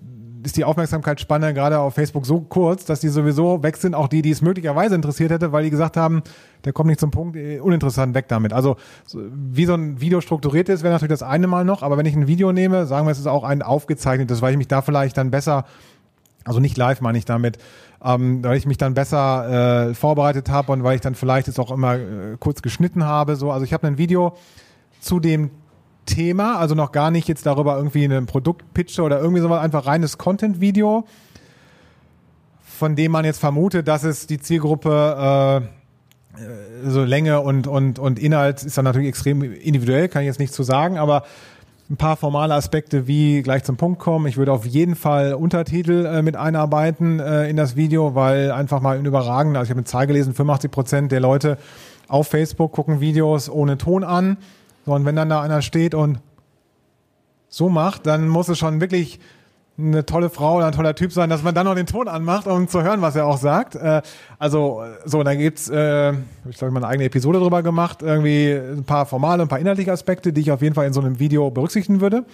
[0.45, 4.23] ist die Aufmerksamkeitsspanne gerade auf Facebook so kurz, dass die sowieso weg sind, auch die,
[4.23, 6.23] die es möglicherweise interessiert hätte, weil die gesagt haben,
[6.65, 8.53] der kommt nicht zum Punkt, äh, uninteressant, weg damit.
[8.53, 8.77] Also
[9.13, 12.15] wie so ein Video strukturiert ist, wäre natürlich das eine Mal noch, aber wenn ich
[12.15, 15.17] ein Video nehme, sagen wir, es ist auch ein aufgezeichnetes, weil ich mich da vielleicht
[15.17, 15.65] dann besser,
[16.45, 17.59] also nicht live meine ich damit,
[18.05, 21.59] ähm, weil ich mich dann besser äh, vorbereitet habe und weil ich dann vielleicht es
[21.59, 23.37] auch immer äh, kurz geschnitten habe.
[23.37, 24.37] So, also ich habe ein Video
[25.01, 25.51] zu dem
[26.07, 30.19] Thema, also noch gar nicht jetzt darüber irgendwie einen Produktpitch oder irgendwie sowas, einfach reines
[30.19, 31.05] Content-Video,
[32.63, 35.85] von dem man jetzt vermutet, dass es die Zielgruppe äh,
[36.87, 40.53] so Länge und, und, und Inhalt ist dann natürlich extrem individuell, kann ich jetzt nicht
[40.53, 41.25] zu sagen, aber
[41.91, 44.27] ein paar formale Aspekte wie gleich zum Punkt kommen.
[44.27, 48.81] Ich würde auf jeden Fall Untertitel äh, mit einarbeiten äh, in das Video, weil einfach
[48.81, 51.59] mal ein überragender, also ich habe eine Zahl gelesen, 85 Prozent der Leute
[52.09, 54.39] auf Facebook gucken Videos ohne Ton an.
[54.85, 56.21] So, und wenn dann da einer steht und
[57.49, 59.21] so macht, dann muss es schon wirklich
[59.77, 62.47] eine tolle Frau oder ein toller Typ sein, dass man dann noch den Ton anmacht,
[62.47, 63.75] um zu hören, was er auch sagt.
[63.75, 64.03] Äh,
[64.39, 66.13] also so, dann gibt's, äh,
[66.49, 69.91] ich glaube, mal eine eigene Episode drüber gemacht, irgendwie ein paar formale, ein paar inhaltliche
[69.91, 72.25] Aspekte, die ich auf jeden Fall in so einem Video berücksichtigen würde.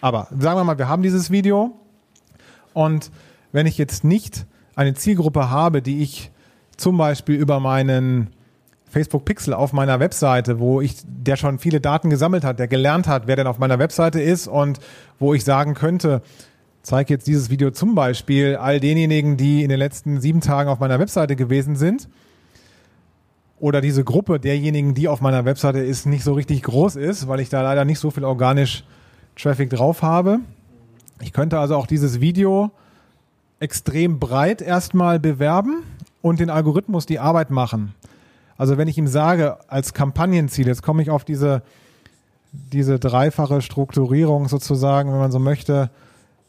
[0.00, 1.72] Aber sagen wir mal, wir haben dieses Video
[2.72, 3.10] und
[3.52, 6.30] wenn ich jetzt nicht eine Zielgruppe habe, die ich
[6.76, 8.30] zum Beispiel über meinen
[8.90, 13.06] Facebook Pixel auf meiner Webseite, wo ich, der schon viele Daten gesammelt hat, der gelernt
[13.06, 14.80] hat, wer denn auf meiner Webseite ist und
[15.18, 16.22] wo ich sagen könnte,
[16.82, 20.78] zeige jetzt dieses Video zum Beispiel all denjenigen, die in den letzten sieben Tagen auf
[20.78, 22.08] meiner Webseite gewesen sind.
[23.60, 27.40] Oder diese Gruppe derjenigen, die auf meiner Webseite ist, nicht so richtig groß ist, weil
[27.40, 28.84] ich da leider nicht so viel organisch
[29.36, 30.40] Traffic drauf habe.
[31.20, 32.70] Ich könnte also auch dieses Video
[33.60, 35.82] extrem breit erstmal bewerben
[36.22, 37.94] und den Algorithmus die Arbeit machen.
[38.58, 41.62] Also wenn ich ihm sage, als Kampagnenziel, jetzt komme ich auf diese,
[42.52, 45.90] diese dreifache Strukturierung sozusagen, wenn man so möchte,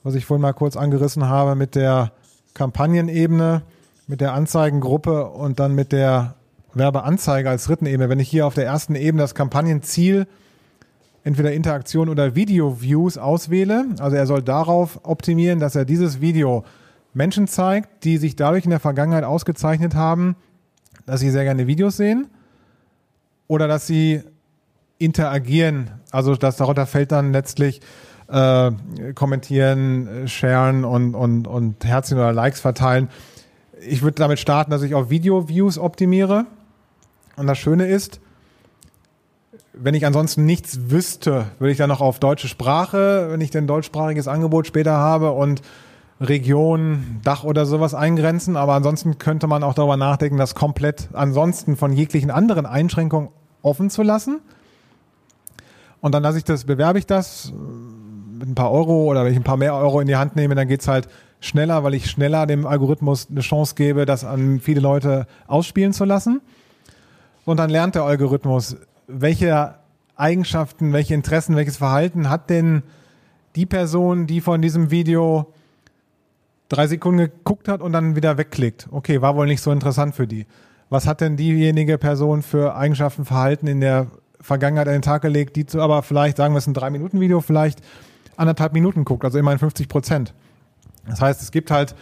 [0.03, 2.11] was ich vorhin mal kurz angerissen habe mit der
[2.55, 3.61] Kampagnenebene,
[4.07, 6.33] mit der Anzeigengruppe und dann mit der
[6.73, 8.09] Werbeanzeige als dritten Ebene.
[8.09, 10.25] Wenn ich hier auf der ersten Ebene das Kampagnenziel
[11.23, 16.63] entweder Interaktion oder Video-Views auswähle, also er soll darauf optimieren, dass er dieses Video
[17.13, 20.35] Menschen zeigt, die sich dadurch in der Vergangenheit ausgezeichnet haben,
[21.09, 22.27] dass sie sehr gerne Videos sehen
[23.47, 24.21] oder dass sie
[24.99, 25.89] interagieren.
[26.11, 27.81] Also das darunter fällt dann letztlich
[28.27, 28.71] äh,
[29.15, 33.09] kommentieren, sharen und, und, und Herzchen oder Likes verteilen.
[33.81, 36.45] Ich würde damit starten, dass ich auf Video-Views optimiere.
[37.37, 38.19] Und das Schöne ist,
[39.73, 43.65] wenn ich ansonsten nichts wüsste, würde ich dann noch auf deutsche Sprache, wenn ich denn
[43.65, 45.61] deutschsprachiges Angebot später habe und
[46.21, 48.57] Region, Dach oder sowas eingrenzen.
[48.57, 53.29] Aber ansonsten könnte man auch darüber nachdenken, das komplett ansonsten von jeglichen anderen Einschränkungen
[53.61, 54.39] offen zu lassen.
[56.01, 57.51] Und dann lasse ich das, bewerbe ich das
[58.39, 60.55] mit ein paar Euro oder wenn ich ein paar mehr Euro in die Hand nehme,
[60.55, 61.09] dann geht's halt
[61.41, 66.05] schneller, weil ich schneller dem Algorithmus eine Chance gebe, das an viele Leute ausspielen zu
[66.05, 66.41] lassen.
[67.45, 68.77] Und dann lernt der Algorithmus,
[69.07, 69.75] welche
[70.15, 72.83] Eigenschaften, welche Interessen, welches Verhalten hat denn
[73.55, 75.53] die Person, die von diesem Video
[76.69, 78.87] drei Sekunden geguckt hat und dann wieder wegklickt.
[78.91, 80.45] Okay, war wohl nicht so interessant für die.
[80.89, 84.07] Was hat denn diejenige Person für Eigenschaften, Verhalten in der
[84.41, 87.81] Vergangenheit an den Tag gelegt, die zu, aber vielleicht, sagen wir es ein Drei-Minuten-Video, vielleicht
[88.37, 90.33] anderthalb Minuten guckt, also immerhin 50 Prozent.
[91.07, 91.95] Das heißt, es gibt halt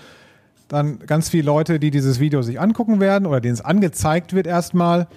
[0.68, 4.48] dann ganz viele Leute, die dieses Video sich angucken werden oder denen es angezeigt wird
[4.48, 5.08] erstmal.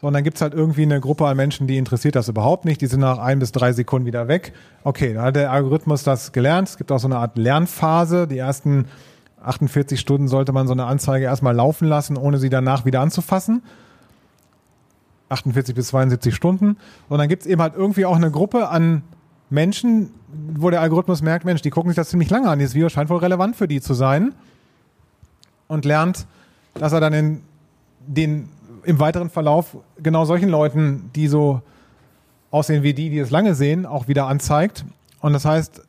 [0.00, 2.80] So, und dann gibt's halt irgendwie eine Gruppe an Menschen, die interessiert das überhaupt nicht.
[2.80, 4.52] Die sind nach ein bis drei Sekunden wieder weg.
[4.84, 6.68] Okay, dann hat der Algorithmus das gelernt.
[6.68, 8.28] Es gibt auch so eine Art Lernphase.
[8.28, 8.86] Die ersten
[9.42, 13.62] 48 Stunden sollte man so eine Anzeige erstmal laufen lassen, ohne sie danach wieder anzufassen.
[15.30, 16.76] 48 bis 72 Stunden.
[17.08, 19.02] Und dann gibt's eben halt irgendwie auch eine Gruppe an
[19.50, 20.10] Menschen,
[20.54, 22.58] wo der Algorithmus merkt, Mensch, die gucken sich das ziemlich lange an.
[22.60, 24.34] Dieses Video scheint wohl relevant für die zu sein.
[25.66, 26.26] Und lernt,
[26.74, 27.42] dass er dann in
[28.06, 28.48] den,
[28.88, 31.60] im weiteren Verlauf genau solchen Leuten, die so
[32.50, 34.84] aussehen wie die, die es lange sehen, auch wieder anzeigt.
[35.20, 35.82] Und das heißt,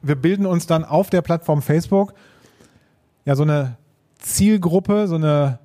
[0.00, 2.14] wir bilden uns dann auf der Plattform Facebook
[3.24, 3.76] ja so eine
[4.18, 5.58] Zielgruppe, so eine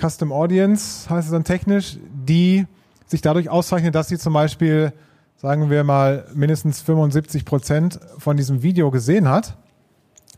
[0.00, 2.66] Custom Audience, heißt es dann technisch, die
[3.06, 4.92] sich dadurch auszeichnet, dass sie zum Beispiel
[5.36, 9.56] sagen wir mal, mindestens 75 Prozent von diesem Video gesehen hat,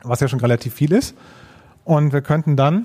[0.03, 1.15] was ja schon relativ viel ist.
[1.85, 2.85] Und wir könnten dann,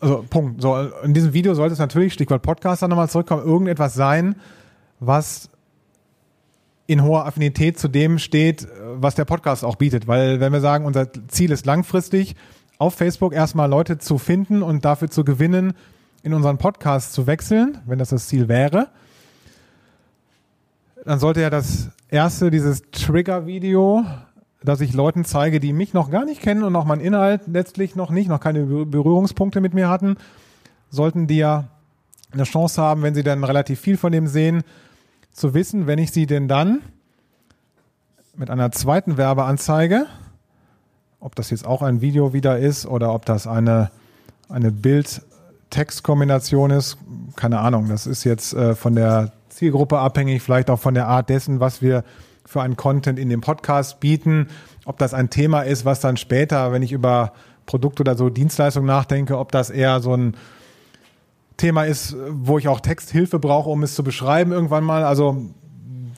[0.00, 3.94] also Punkt, so, in diesem Video sollte es natürlich, Stichwort Podcast dann nochmal zurückkommen, irgendetwas
[3.94, 4.36] sein,
[4.98, 5.50] was
[6.86, 10.08] in hoher Affinität zu dem steht, was der Podcast auch bietet.
[10.08, 12.34] Weil wenn wir sagen, unser Ziel ist langfristig,
[12.78, 15.74] auf Facebook erstmal Leute zu finden und dafür zu gewinnen,
[16.22, 18.88] in unseren Podcast zu wechseln, wenn das das Ziel wäre,
[21.04, 24.04] dann sollte ja das erste, dieses Trigger-Video,
[24.62, 27.96] dass ich Leuten zeige, die mich noch gar nicht kennen und auch mein Inhalt letztlich
[27.96, 30.16] noch nicht, noch keine Berührungspunkte mit mir hatten,
[30.90, 31.68] sollten die ja
[32.32, 34.62] eine Chance haben, wenn sie dann relativ viel von dem sehen,
[35.32, 36.80] zu wissen, wenn ich sie denn dann
[38.36, 40.06] mit einer zweiten Werbeanzeige,
[41.20, 43.90] ob das jetzt auch ein Video wieder ist oder ob das eine,
[44.48, 46.98] eine Bild-Text-Kombination ist,
[47.36, 51.28] keine Ahnung, das ist jetzt äh, von der Zielgruppe abhängig, vielleicht auch von der Art
[51.28, 52.04] dessen, was wir
[52.46, 54.48] für einen Content in dem Podcast bieten.
[54.84, 57.32] Ob das ein Thema ist, was dann später, wenn ich über
[57.66, 60.36] Produkte oder so Dienstleistungen nachdenke, ob das eher so ein
[61.56, 65.04] Thema ist, wo ich auch Texthilfe brauche, um es zu beschreiben irgendwann mal.
[65.04, 65.50] Also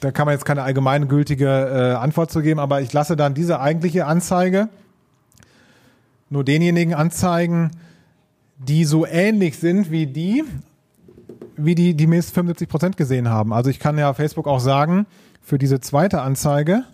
[0.00, 3.60] da kann man jetzt keine allgemeingültige äh, Antwort zu geben, aber ich lasse dann diese
[3.60, 4.68] eigentliche Anzeige
[6.30, 7.72] nur denjenigen anzeigen,
[8.58, 10.44] die so ähnlich sind wie die,
[11.56, 13.52] wie die, die mindestens 75 Prozent gesehen haben.
[13.52, 15.06] Also ich kann ja Facebook auch sagen,
[15.42, 16.84] für diese zweite Anzeige,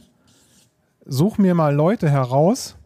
[1.04, 2.76] such mir mal Leute heraus,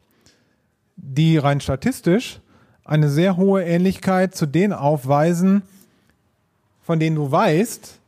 [0.97, 2.41] die rein statistisch
[2.85, 5.63] eine sehr hohe Ähnlichkeit zu denen aufweisen,
[6.83, 8.01] von denen du weißt,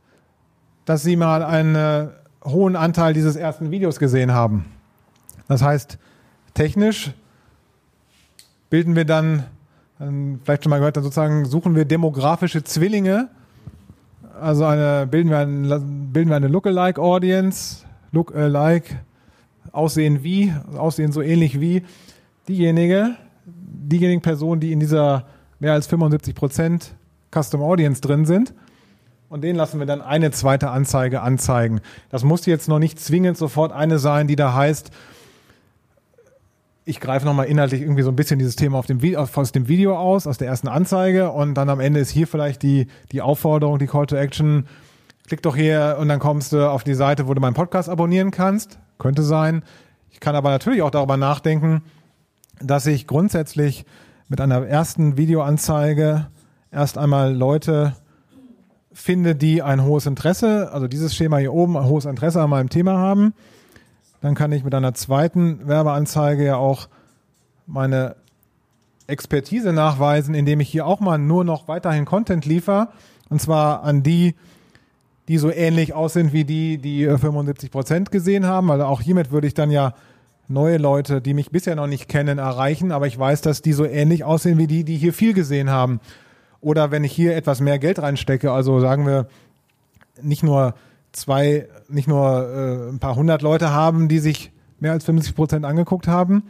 [0.85, 2.11] dass sie mal einen
[2.45, 4.67] hohen Anteil dieses ersten Videos gesehen haben.
[5.49, 5.99] Das heißt,
[6.55, 7.13] technisch
[8.69, 9.45] bilden wir dann,
[10.43, 13.29] vielleicht schon mal gehört, dann sozusagen suchen wir demografische Zwillinge
[14.41, 19.01] also eine, bilden wir, ein, bilden wir eine Lookalike Audience, Lookalike
[19.73, 21.83] aussehen wie, aussehen so ähnlich wie
[22.49, 23.17] diejenige,
[23.47, 25.25] diejenigen Personen, die in dieser
[25.59, 26.95] mehr als 75 Prozent
[27.33, 28.55] Custom Audience drin sind.
[29.29, 31.81] Und denen lassen wir dann eine zweite Anzeige anzeigen.
[32.11, 34.91] Das muss jetzt noch nicht zwingend sofort eine sein, die da heißt,
[36.85, 39.97] ich greife nochmal inhaltlich irgendwie so ein bisschen dieses Thema auf dem, aus dem Video
[39.97, 43.79] aus, aus der ersten Anzeige und dann am Ende ist hier vielleicht die, die Aufforderung,
[43.79, 44.67] die Call to Action,
[45.27, 48.31] klick doch hier und dann kommst du auf die Seite, wo du meinen Podcast abonnieren
[48.31, 48.79] kannst.
[48.99, 49.63] Könnte sein.
[50.11, 51.83] Ich kann aber natürlich auch darüber nachdenken,
[52.61, 53.87] dass ich grundsätzlich
[54.29, 56.27] mit einer ersten Videoanzeige
[56.71, 57.97] erst einmal Leute
[58.93, 62.69] finde, die ein hohes Interesse, also dieses Schema hier oben, ein hohes Interesse an meinem
[62.69, 63.35] Thema haben
[64.25, 66.89] dann kann ich mit einer zweiten Werbeanzeige ja auch
[67.67, 68.17] meine
[69.07, 72.89] Expertise nachweisen, indem ich hier auch mal nur noch weiterhin Content liefere.
[73.29, 74.35] Und zwar an die,
[75.29, 78.71] die so ähnlich aussehen wie die, die 75 Prozent gesehen haben.
[78.71, 79.93] Also auch hiermit würde ich dann ja
[80.49, 82.93] neue Leute, die mich bisher noch nicht kennen, erreichen.
[82.93, 86.01] Aber ich weiß, dass die so ähnlich aussehen wie die, die hier viel gesehen haben.
[86.63, 89.27] Oder wenn ich hier etwas mehr Geld reinstecke, also sagen wir
[90.23, 90.75] nicht nur
[91.13, 95.65] zwei, nicht nur äh, ein paar hundert Leute haben, die sich mehr als 50 Prozent
[95.65, 96.45] angeguckt haben,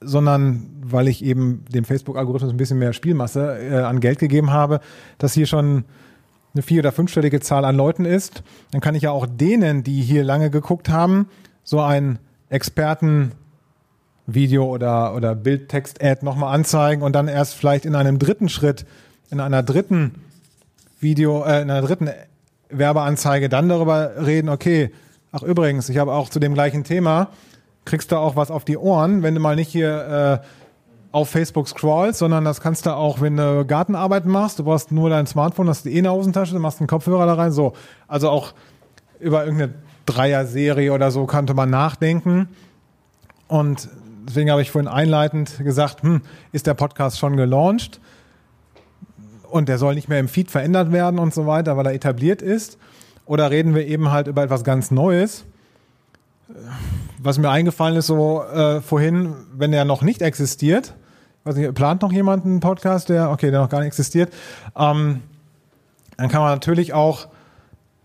[0.00, 4.80] sondern weil ich eben dem Facebook-Algorithmus ein bisschen mehr Spielmasse äh, an Geld gegeben habe,
[5.18, 5.84] dass hier schon
[6.54, 10.00] eine vier- oder fünfstellige Zahl an Leuten ist, dann kann ich ja auch denen, die
[10.00, 11.28] hier lange geguckt haben,
[11.64, 18.48] so ein Experten-Video oder, oder Bildtext-Ad nochmal anzeigen und dann erst vielleicht in einem dritten
[18.48, 18.86] Schritt,
[19.30, 20.14] in einer dritten
[21.00, 22.08] Video, äh, in einer dritten
[22.70, 24.92] Werbeanzeige dann darüber reden, okay,
[25.32, 27.28] ach übrigens, ich habe auch zu dem gleichen Thema,
[27.84, 30.46] kriegst du auch was auf die Ohren, wenn du mal nicht hier äh,
[31.12, 35.08] auf Facebook scrollst, sondern das kannst du auch, wenn du Gartenarbeit machst, du brauchst nur
[35.08, 37.72] dein Smartphone, hast du eh eine Außentasche, du machst einen Kopfhörer da rein, so.
[38.06, 38.52] Also auch
[39.18, 39.74] über irgendeine
[40.04, 42.48] Dreier-Serie oder so könnte man nachdenken.
[43.48, 43.88] Und
[44.26, 48.00] deswegen habe ich vorhin einleitend gesagt, hm, ist der Podcast schon gelauncht?
[49.50, 52.42] Und der soll nicht mehr im Feed verändert werden und so weiter, weil er etabliert
[52.42, 52.78] ist?
[53.24, 55.44] Oder reden wir eben halt über etwas ganz Neues?
[57.18, 60.94] Was mir eingefallen ist so äh, vorhin, wenn er noch nicht existiert,
[61.44, 64.32] weiß nicht, plant noch jemand einen Podcast, der, okay, der noch gar nicht existiert,
[64.76, 65.22] ähm,
[66.16, 67.28] dann kann man natürlich auch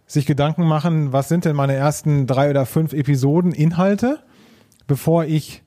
[0.08, 4.20] sich Gedanken machen, was sind denn meine ersten drei oder fünf Episoden Inhalte,
[4.88, 5.64] bevor ich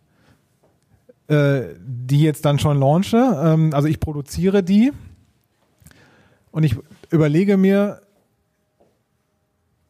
[1.29, 3.17] äh, die jetzt dann schon launche.
[3.17, 4.93] Ähm, also ich produziere die,
[6.55, 6.77] und ich
[7.11, 8.01] überlege mir,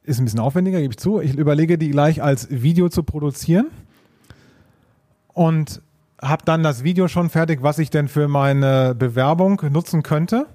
[0.02, 3.66] ist ein bisschen aufwendiger, gebe ich zu, ich überlege die gleich als Video zu produzieren
[5.34, 5.82] und
[6.22, 10.46] habe dann das Video schon fertig, was ich denn für meine Bewerbung nutzen könnte.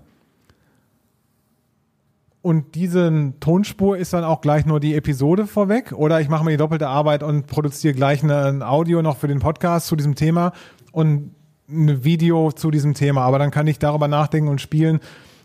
[2.42, 5.92] Und diese Tonspur ist dann auch gleich nur die Episode vorweg.
[5.92, 9.42] Oder ich mache mir die doppelte Arbeit und produziere gleich ein Audio noch für den
[9.42, 10.54] Podcast zu diesem Thema
[10.92, 11.36] und
[11.70, 13.22] ein Video zu diesem Thema.
[13.22, 15.02] Aber dann kann ich darüber nachdenken und spielen,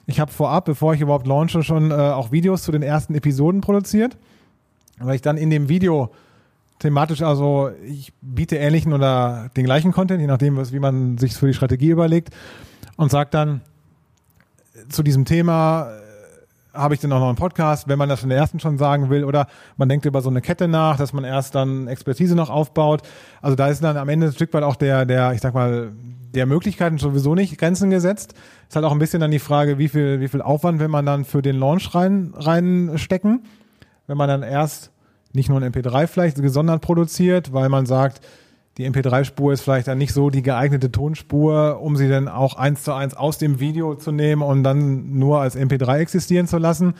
[0.06, 3.60] ich habe vorab, bevor ich überhaupt launche, schon äh, auch Videos zu den ersten Episoden
[3.60, 4.16] produziert,
[4.98, 6.10] weil ich dann in dem Video
[6.78, 11.34] thematisch, also ich biete ähnlichen oder den gleichen Content, je nachdem, was, wie man sich
[11.34, 12.30] für die Strategie überlegt,
[12.96, 13.60] und sage dann
[14.88, 16.04] zu diesem Thema, äh,
[16.76, 19.08] habe ich denn auch noch einen Podcast, wenn man das in der ersten schon sagen
[19.08, 22.50] will, oder man denkt über so eine Kette nach, dass man erst dann Expertise noch
[22.50, 23.02] aufbaut.
[23.40, 25.92] Also da ist dann am Ende ein Stück weit auch der, der, ich sag mal,
[26.34, 28.34] der Möglichkeiten sowieso nicht Grenzen gesetzt.
[28.68, 31.06] Ist halt auch ein bisschen dann die Frage, wie viel, wie viel Aufwand will man
[31.06, 33.44] dann für den Launch rein, reinstecken.
[34.06, 34.90] Wenn man dann erst
[35.32, 38.20] nicht nur ein MP3 vielleicht gesondert produziert, weil man sagt,
[38.76, 42.82] die MP3-Spur ist vielleicht dann nicht so die geeignete Tonspur, um sie dann auch eins
[42.82, 46.94] zu eins aus dem Video zu nehmen und dann nur als MP3 existieren zu lassen.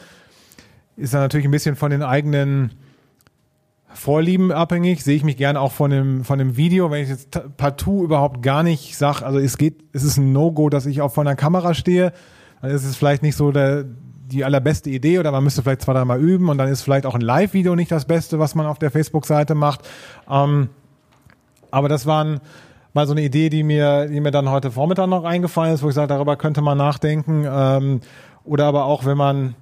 [0.96, 2.70] Ist dann natürlich ein bisschen von den eigenen
[3.94, 7.56] Vorlieben abhängig, sehe ich mich gerne auch von dem, von dem Video, wenn ich jetzt
[7.56, 11.12] partout überhaupt gar nicht sage, also es geht, es ist ein No-Go, dass ich auch
[11.12, 12.12] vor einer Kamera stehe,
[12.60, 15.92] dann ist es vielleicht nicht so der, die allerbeste Idee oder man müsste vielleicht zwei,
[15.92, 18.80] dreimal üben und dann ist vielleicht auch ein Live-Video nicht das Beste, was man auf
[18.80, 19.88] der Facebook-Seite macht.
[20.28, 20.70] Ähm,
[21.70, 22.40] aber das waren
[22.94, 25.88] mal so eine Idee, die mir, die mir dann heute Vormittag noch eingefallen ist, wo
[25.88, 27.44] ich sage, darüber könnte man nachdenken.
[27.48, 28.00] Ähm,
[28.44, 29.54] oder aber auch, wenn man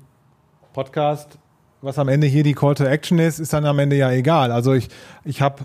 [0.72, 1.38] Podcast
[1.82, 4.52] was am Ende hier die Call to Action ist, ist dann am Ende ja egal.
[4.52, 4.88] Also ich,
[5.24, 5.64] ich habe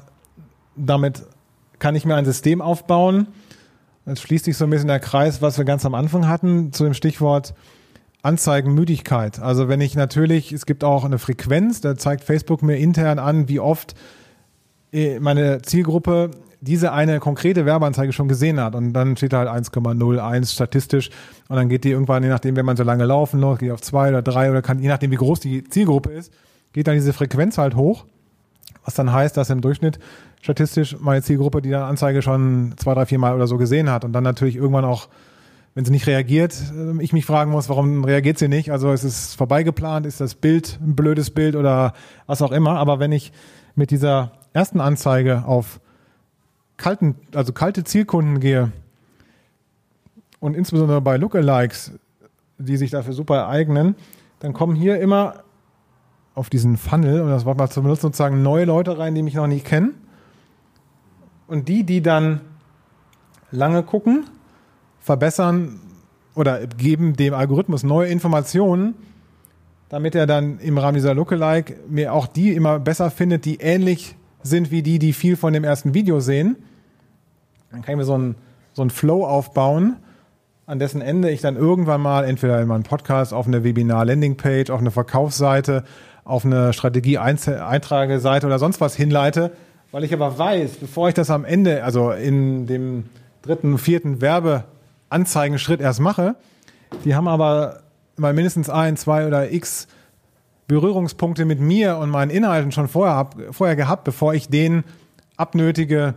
[0.76, 1.24] damit
[1.80, 3.28] kann ich mir ein System aufbauen.
[4.05, 6.84] Jetzt schließt sich so ein bisschen der Kreis, was wir ganz am Anfang hatten, zu
[6.84, 7.53] dem Stichwort
[8.22, 9.39] Anzeigenmüdigkeit.
[9.39, 13.47] Also wenn ich natürlich, es gibt auch eine Frequenz, da zeigt Facebook mir intern an,
[13.47, 13.95] wie oft
[14.91, 16.32] äh, meine Zielgruppe
[16.68, 18.76] diese eine konkrete Werbeanzeige schon gesehen hat.
[18.76, 21.09] Und dann steht da halt 1,01 statistisch.
[21.47, 23.82] Und dann geht die irgendwann, je nachdem, wenn man so lange laufen lässt, geht auf
[23.82, 26.32] zwei oder drei oder kann, je nachdem, wie groß die Zielgruppe ist,
[26.74, 28.05] geht dann diese Frequenz halt hoch.
[28.86, 29.99] Was dann heißt, dass im Durchschnitt
[30.41, 34.05] statistisch meine Zielgruppe die dann Anzeige schon zwei, drei, vier Mal oder so gesehen hat
[34.05, 35.09] und dann natürlich irgendwann auch,
[35.76, 38.72] wenn sie nicht reagiert, äh, ich mich fragen muss, warum reagiert sie nicht?
[38.72, 41.93] Also ist es vorbeigeplant, ist das Bild ein blödes Bild oder
[42.26, 42.78] was auch immer.
[42.78, 43.32] Aber wenn ich
[43.76, 45.80] mit dieser ersten Anzeige auf
[46.78, 48.71] kalten, also kalte Zielkunden gehe
[50.39, 51.93] und insbesondere bei Lookalikes,
[52.57, 53.95] die sich dafür super eignen,
[54.39, 55.43] dann kommen hier immer
[56.36, 59.34] auf diesen Funnel, um das Wort mal zu benutzen, sozusagen neue Leute rein, die mich
[59.34, 59.95] noch nicht kennen.
[61.47, 62.41] Und die, die dann
[63.51, 64.25] lange gucken,
[64.99, 65.80] verbessern
[66.36, 68.93] oder geben dem Algorithmus neue Informationen,
[69.89, 74.15] damit er dann im Rahmen dieser Lookalike mir auch die immer besser findet, die ähnlich
[74.43, 76.57] sind wie die, die viel von dem ersten Video sehen.
[77.72, 78.36] Dann kann ich mir so einen,
[78.74, 79.97] so einen Flow aufbauen,
[80.65, 84.80] an dessen Ende ich dann irgendwann mal entweder in meinem Podcast, auf eine Webinar-Landingpage, auf
[84.80, 85.84] eine Verkaufsseite,
[86.26, 89.51] auf eine Strategie-Eintrageseite oder sonst was hinleite,
[89.91, 93.05] weil ich aber weiß, bevor ich das am Ende, also in dem
[93.41, 96.36] dritten, vierten Werbeanzeigenschritt erst mache,
[97.05, 97.80] die haben aber
[98.18, 99.88] mal mindestens ein, zwei oder x
[100.68, 104.84] Berührungspunkte mit mir und meinen Inhalten schon vorher, vorher gehabt, bevor ich den
[105.38, 106.15] abnötige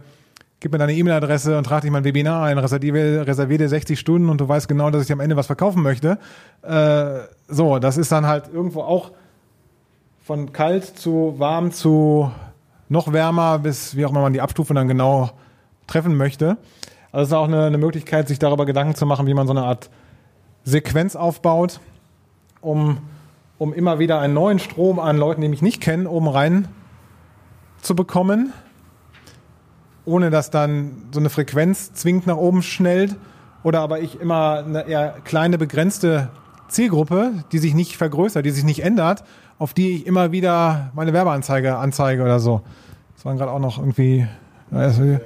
[0.60, 4.40] gib mir deine E-Mail-Adresse und trage dich mein Webinar ein, reserviere dir 60 Stunden und
[4.40, 6.18] du weißt genau, dass ich am Ende was verkaufen möchte.
[6.62, 9.12] Äh, so, das ist dann halt irgendwo auch
[10.22, 12.30] von kalt zu warm zu
[12.90, 15.30] noch wärmer, bis wie auch immer man die Abstufe dann genau
[15.86, 16.58] treffen möchte.
[17.10, 19.52] Also es ist auch eine, eine Möglichkeit, sich darüber Gedanken zu machen, wie man so
[19.52, 19.88] eine Art
[20.64, 21.80] Sequenz aufbaut,
[22.60, 22.98] um,
[23.58, 26.68] um immer wieder einen neuen Strom an Leuten, die mich nicht kennen, oben rein
[27.80, 28.52] zu bekommen
[30.04, 33.16] ohne dass dann so eine Frequenz zwingend nach oben schnellt
[33.62, 36.28] oder aber ich immer eine eher kleine begrenzte
[36.68, 39.24] Zielgruppe, die sich nicht vergrößert, die sich nicht ändert,
[39.58, 42.62] auf die ich immer wieder meine Werbeanzeige anzeige oder so.
[43.16, 44.26] Das waren gerade auch noch irgendwie.
[44.70, 45.18] Also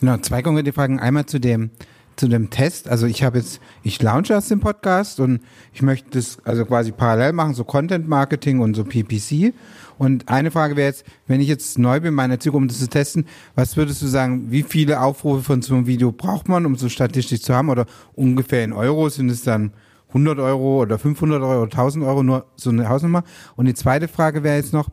[0.00, 1.00] genau, zwei konkrete Fragen.
[1.00, 1.70] Einmal zu dem
[2.16, 2.88] zu dem Test.
[2.88, 5.40] Also ich habe jetzt, ich launche erst den Podcast und
[5.72, 9.54] ich möchte das also quasi parallel machen, so Content Marketing und so PPC.
[9.98, 12.88] Und eine Frage wäre jetzt, wenn ich jetzt neu bin, meine Zielgruppe, um das zu
[12.88, 16.76] testen, was würdest du sagen, wie viele Aufrufe von so einem Video braucht man, um
[16.76, 17.68] so statistisch zu haben?
[17.68, 19.72] Oder ungefähr in Euro sind es dann
[20.08, 23.24] 100 Euro oder 500 Euro oder 1000 Euro, nur so eine Hausnummer?
[23.56, 24.88] Und die zweite Frage wäre jetzt noch,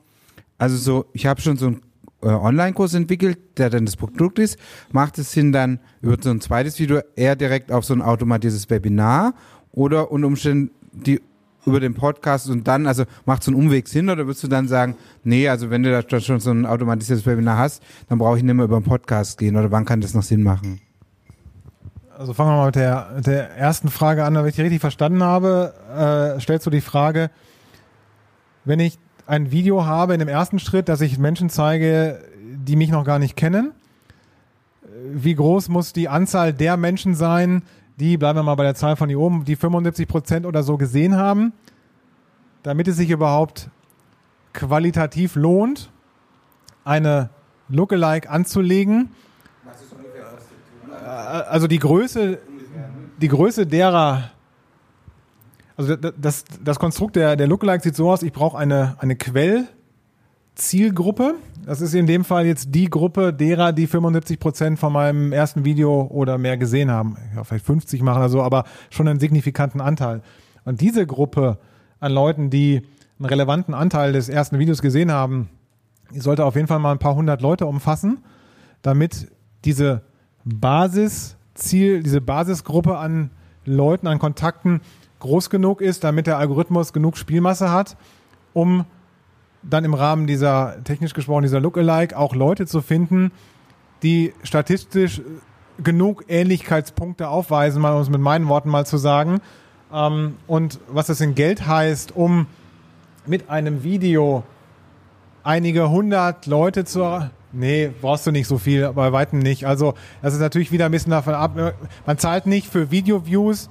[0.57, 1.76] also so, ich habe schon so äh,
[2.30, 4.57] Online-Kurs entwickelt, der dann das Produkt ist.
[4.91, 8.69] Macht es Sinn dann über so ein zweites Video eher direkt auf so ein automatisches
[8.69, 9.34] Webinar
[9.71, 11.21] oder unter Umständen die
[11.65, 14.67] über den Podcast und dann, also macht so einen Umweg Sinn oder würdest du dann
[14.67, 18.43] sagen, nee, also wenn du da schon so ein automatisches Webinar hast, dann brauche ich
[18.43, 20.82] nicht mehr über den Podcast gehen oder wann kann das noch Sinn machen?
[22.17, 24.82] Also fangen wir mal mit der, mit der ersten Frage an, wenn ich die richtig
[24.82, 27.32] verstanden habe, äh, stellst du die Frage,
[28.65, 32.89] wenn ich ein Video habe in dem ersten Schritt, dass ich Menschen zeige, die mich
[32.89, 33.71] noch gar nicht kennen,
[35.11, 37.63] wie groß muss die Anzahl der Menschen sein,
[37.97, 40.78] die, bleiben wir mal bei der Zahl von hier oben, die 75 Prozent oder so
[40.78, 41.53] gesehen haben,
[42.63, 43.69] damit es sich überhaupt
[44.53, 45.91] qualitativ lohnt,
[46.84, 47.30] eine
[47.69, 49.11] Lookalike anzulegen.
[50.89, 52.39] Äh, also die Größe,
[53.21, 54.32] die Größe derer,
[55.76, 59.67] also das, das Konstrukt der, der Lookalike sieht so aus, ich brauche eine, eine Quell,
[60.55, 61.36] Zielgruppe.
[61.65, 65.65] Das ist in dem Fall jetzt die Gruppe derer, die 75 Prozent von meinem ersten
[65.65, 67.17] Video oder mehr gesehen haben.
[67.36, 70.21] Ja, vielleicht 50 machen oder so, aber schon einen signifikanten Anteil.
[70.65, 71.57] Und diese Gruppe
[71.99, 72.84] an Leuten, die
[73.17, 75.49] einen relevanten Anteil des ersten Videos gesehen haben,
[76.11, 78.19] sollte auf jeden Fall mal ein paar hundert Leute umfassen,
[78.82, 79.32] damit
[79.65, 80.03] diese
[80.43, 83.32] Basisziel, diese Basisgruppe an
[83.65, 84.82] Leuten, an Kontakten
[85.24, 87.97] groß genug ist, damit der Algorithmus genug Spielmasse hat,
[88.53, 88.86] um
[89.63, 93.32] dann im Rahmen dieser, technisch gesprochen, dieser Lookalike auch Leute zu finden,
[94.03, 95.21] die statistisch
[95.82, 99.39] genug Ähnlichkeitspunkte aufweisen, mal um es mit meinen Worten mal zu sagen.
[99.91, 102.45] Ähm, und was das in Geld heißt, um
[103.26, 104.43] mit einem Video
[105.43, 107.30] einige hundert Leute zu.
[107.53, 109.65] Nee, brauchst du nicht so viel, bei weitem nicht.
[109.65, 111.55] Also, das ist natürlich wieder ein bisschen davon ab.
[112.05, 113.69] Man zahlt nicht für Video-Views,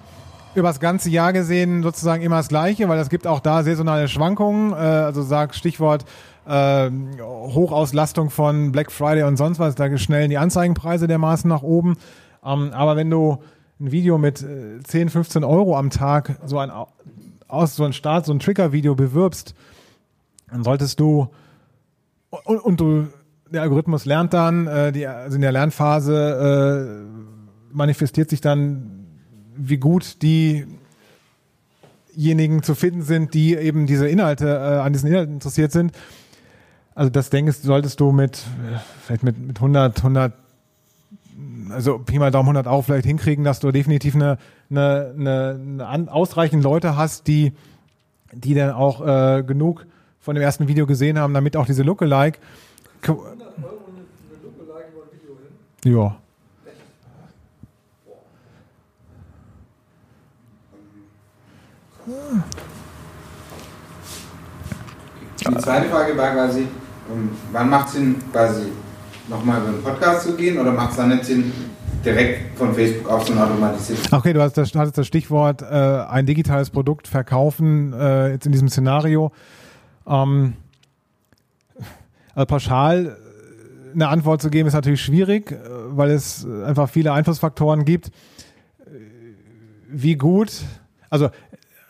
[0.54, 4.72] übers ganze Jahr gesehen sozusagen immer das Gleiche, weil es gibt auch da saisonale Schwankungen.
[4.72, 6.04] Äh, also sag Stichwort
[6.46, 6.90] äh,
[7.20, 11.96] Hochauslastung von Black Friday und sonst was, da schnellen die Anzeigenpreise dermaßen nach oben.
[12.44, 13.38] Ähm, aber wenn du
[13.80, 16.70] ein Video mit äh, 10, 15 Euro am Tag, so ein
[17.48, 19.54] aus so ein Start, so ein Trigger-Video bewirbst,
[20.50, 21.28] dann solltest du
[22.30, 23.08] und, und du
[23.52, 29.01] der Algorithmus lernt dann, äh, die, also in der Lernphase äh, manifestiert sich dann
[29.56, 30.62] wie gut diejenigen
[32.62, 35.92] zu finden sind, die eben diese Inhalte, äh, an diesen Inhalten interessiert sind.
[36.94, 40.32] Also das denkst, solltest du mit, äh, vielleicht mit, mit 100, 100,
[41.70, 44.38] also Pi mal Daumen 100 auch vielleicht hinkriegen, dass du definitiv eine,
[44.70, 47.52] eine, eine, eine an, ausreichend Leute hast, die,
[48.32, 49.86] die dann auch äh, genug
[50.20, 52.38] von dem ersten Video gesehen haben, damit auch diese Lookalike.
[55.84, 56.16] Ja.
[65.48, 68.66] Die zweite Frage war quasi, ähm, wann macht es Sinn, quasi
[69.28, 71.52] nochmal über einen Podcast zu gehen oder macht es dann nicht Sinn,
[72.04, 74.12] direkt von Facebook auf so ein automatisiertes?
[74.12, 78.52] Okay, du hast das, hattest das Stichwort äh, ein digitales Produkt verkaufen äh, jetzt in
[78.52, 79.32] diesem Szenario.
[80.06, 80.54] Ähm,
[82.34, 87.12] also pauschal äh, eine Antwort zu geben ist natürlich schwierig, äh, weil es einfach viele
[87.12, 88.08] Einflussfaktoren gibt.
[88.08, 88.90] Äh,
[89.88, 90.52] Wie gut,
[91.10, 91.30] also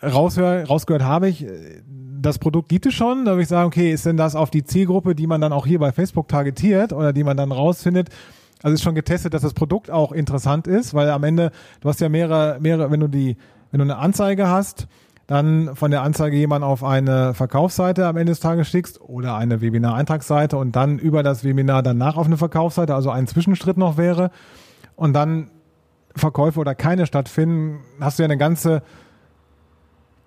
[0.03, 1.45] rausgehört habe ich,
[2.21, 3.25] das Produkt gibt es schon.
[3.25, 5.65] Da würde ich sagen, okay, ist denn das auf die Zielgruppe, die man dann auch
[5.65, 8.09] hier bei Facebook targetiert oder die man dann rausfindet?
[8.63, 11.51] Also ist schon getestet, dass das Produkt auch interessant ist, weil am Ende,
[11.81, 13.35] du hast ja mehrere, mehrere, wenn du die,
[13.71, 14.87] wenn du eine Anzeige hast,
[15.27, 19.61] dann von der Anzeige jemand auf eine Verkaufsseite am Ende des Tages schickst oder eine
[19.61, 24.31] Webinar-Eintragsseite und dann über das Webinar danach auf eine Verkaufsseite, also ein Zwischenschritt noch wäre
[24.95, 25.49] und dann
[26.15, 28.81] Verkäufe oder keine stattfinden, hast du ja eine ganze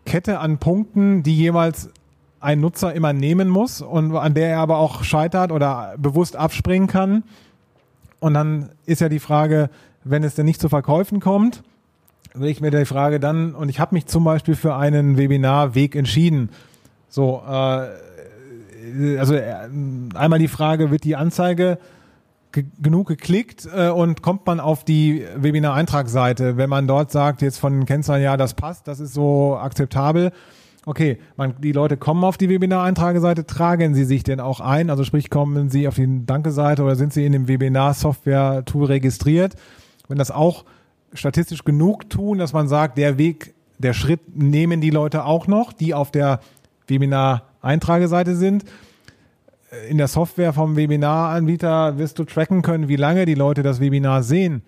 [0.07, 1.91] Kette an Punkten, die jeweils
[2.41, 6.89] ein Nutzer immer nehmen muss und an der er aber auch scheitert oder bewusst abspringen
[6.89, 7.25] kann.
[8.21, 9.69] Und dann ist ja die Frage,
[10.05, 11.63] wenn es denn nicht zu Verkäufen kommt,
[12.35, 15.97] will ich mir die Frage dann, und ich habe mich zum Beispiel für einen Webinarweg
[15.97, 16.51] entschieden.
[17.09, 17.87] So, äh,
[19.19, 19.55] also äh,
[20.15, 21.79] einmal die Frage, wird die Anzeige
[22.57, 27.59] ge genug geklickt äh, und kommt man auf die Webinar-Eintragsseite, wenn man dort sagt, jetzt
[27.59, 30.33] von Kennzahlen, ja, das passt, das ist so akzeptabel.
[30.87, 34.89] Okay, man, die Leute kommen auf die Webinar-Eintrageseite, tragen sie sich denn auch ein?
[34.89, 39.55] Also sprich, kommen sie auf die Danke-Seite oder sind sie in dem Webinar-Software-Tool registriert?
[40.09, 40.65] Wenn das auch
[41.13, 45.73] statistisch genug tun, dass man sagt, der Weg, der Schritt nehmen die Leute auch noch,
[45.73, 46.41] die auf der
[46.87, 48.65] Webinar-Eintrageseite sind.
[49.89, 54.23] In der Software vom Webinaranbieter wirst du tracken können, wie lange die Leute das Webinar
[54.23, 54.63] sehen.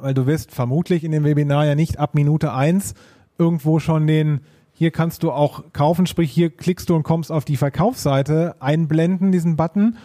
[0.00, 2.94] Weil du wirst vermutlich in dem Webinar ja nicht ab Minute eins
[3.38, 4.40] irgendwo schon den,
[4.72, 9.32] hier kannst du auch kaufen, sprich hier klickst du und kommst auf die Verkaufsseite, einblenden,
[9.32, 9.96] diesen Button,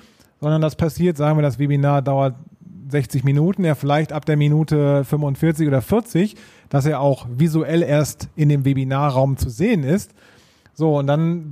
[0.41, 2.36] sondern das passiert, sagen wir, das Webinar dauert
[2.89, 6.36] 60 Minuten, er vielleicht ab der Minute 45 oder 40,
[6.70, 10.14] dass er auch visuell erst in dem Webinarraum zu sehen ist.
[10.74, 11.50] So, und dann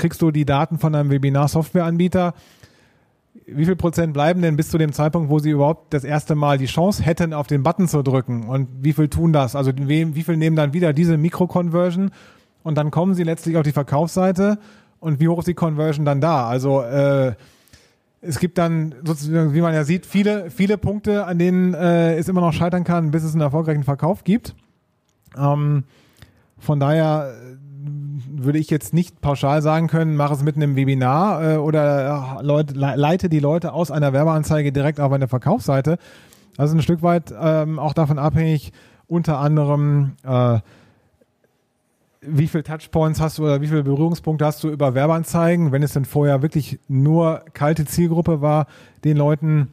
[0.00, 2.34] kriegst du die Daten von einem Webinar-Softwareanbieter.
[3.46, 6.58] Wie viel Prozent bleiben denn bis zu dem Zeitpunkt, wo sie überhaupt das erste Mal
[6.58, 8.48] die Chance hätten, auf den Button zu drücken?
[8.48, 9.54] Und wie viel tun das?
[9.54, 12.10] Also wie viel nehmen dann wieder diese Mikro-Conversion?
[12.62, 14.58] Und dann kommen sie letztlich auf die Verkaufsseite.
[14.98, 16.48] Und wie hoch ist die Conversion dann da?
[16.48, 17.34] Also äh,
[18.22, 22.28] es gibt dann sozusagen, wie man ja sieht, viele, viele Punkte, an denen äh, es
[22.28, 24.54] immer noch scheitern kann, bis es einen erfolgreichen Verkauf gibt.
[25.38, 25.84] Ähm,
[26.58, 27.32] von daher
[28.44, 32.42] würde ich jetzt nicht pauschal sagen können, mach es mitten im Webinar äh, oder äh,
[32.42, 35.98] Leute, le leite die Leute aus einer Werbeanzeige direkt auf eine Verkaufsseite.
[36.58, 38.72] Ist ein Stück weit ähm, auch davon abhängig,
[39.06, 40.58] unter anderem, äh,
[42.20, 45.94] wie viel Touchpoints hast du oder wie viele Berührungspunkte hast du über Werbeanzeigen, wenn es
[45.94, 48.66] denn vorher wirklich nur kalte Zielgruppe war,
[49.04, 49.68] den Leuten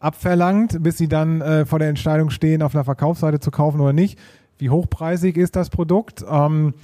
[0.00, 3.92] abverlangt, bis sie dann äh, vor der Entscheidung stehen, auf einer Verkaufsseite zu kaufen oder
[3.92, 4.18] nicht.
[4.58, 6.24] Wie hochpreisig ist das Produkt?
[6.28, 6.74] Ähm,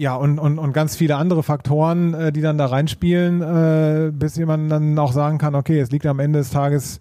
[0.00, 4.34] ja, und, und, und ganz viele andere Faktoren, äh, die dann da reinspielen, äh, bis
[4.34, 7.00] jemand dann auch sagen kann, okay, es liegt am Ende des Tages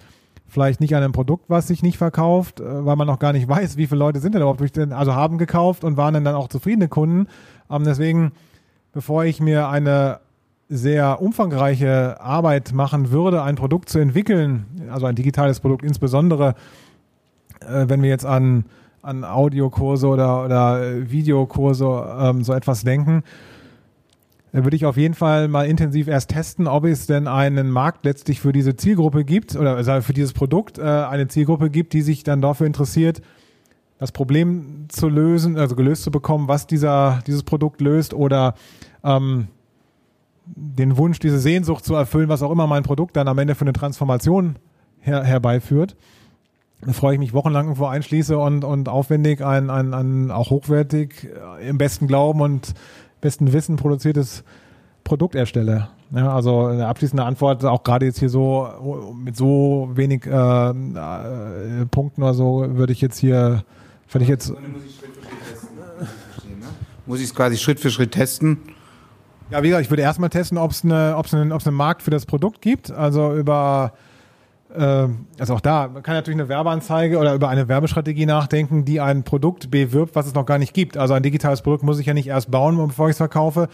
[0.50, 3.48] vielleicht nicht an einem Produkt, was sich nicht verkauft, äh, weil man noch gar nicht
[3.48, 6.36] weiß, wie viele Leute sind denn überhaupt durch den, also haben gekauft und waren dann
[6.36, 7.28] auch zufriedene Kunden.
[7.72, 8.34] Ähm, deswegen,
[8.92, 10.20] bevor ich mir eine
[10.68, 16.54] sehr umfangreiche Arbeit machen würde, ein Produkt zu entwickeln, also ein digitales Produkt insbesondere,
[17.62, 18.66] äh, wenn wir jetzt an,
[19.02, 23.24] an Audiokurse oder, oder Videokurse ähm, so etwas denken,
[24.52, 28.06] dann würde ich auf jeden Fall mal intensiv erst testen, ob es denn einen Markt
[28.06, 32.02] letztlich für diese Zielgruppe gibt oder also für dieses Produkt äh, eine Zielgruppe gibt, die
[32.02, 33.22] sich dann dafür interessiert,
[34.00, 38.56] das Problem zu lösen, also gelöst zu bekommen, was dieser, dieses Produkt löst oder
[39.04, 39.50] ähm,
[40.46, 43.66] den Wunsch, diese Sehnsucht zu erfüllen, was auch immer mein Produkt dann am Ende für
[43.66, 44.56] eine Transformation
[45.00, 45.96] her, herbeiführt.
[46.92, 51.28] Freue ich mich wochenlang irgendwo einschließe und, und aufwendig ein, ein, ein auch hochwertig
[51.60, 52.74] äh, im besten Glauben und
[53.20, 54.44] besten Wissen produziertes
[55.04, 55.90] Produkt erstelle.
[56.12, 61.86] Ja, also eine abschließende Antwort, auch gerade jetzt hier so mit so wenig äh, äh,
[61.92, 63.64] Punkten oder so, würde ich jetzt hier,
[64.10, 64.54] würde ich jetzt.
[67.06, 68.60] Muss ich es quasi Schritt für Schritt testen
[69.50, 72.04] Ja, wie gesagt, ich würde erstmal testen, ob es eine, ob's einen, ob's einen Markt
[72.04, 72.92] für das Produkt gibt.
[72.92, 73.94] Also über,
[75.40, 79.24] also auch da, man kann natürlich eine Werbeanzeige oder über eine Werbestrategie nachdenken, die ein
[79.24, 80.96] Produkt bewirbt, was es noch gar nicht gibt.
[80.96, 83.68] Also ein digitales Produkt muss ich ja nicht erst bauen, bevor ich es verkaufe.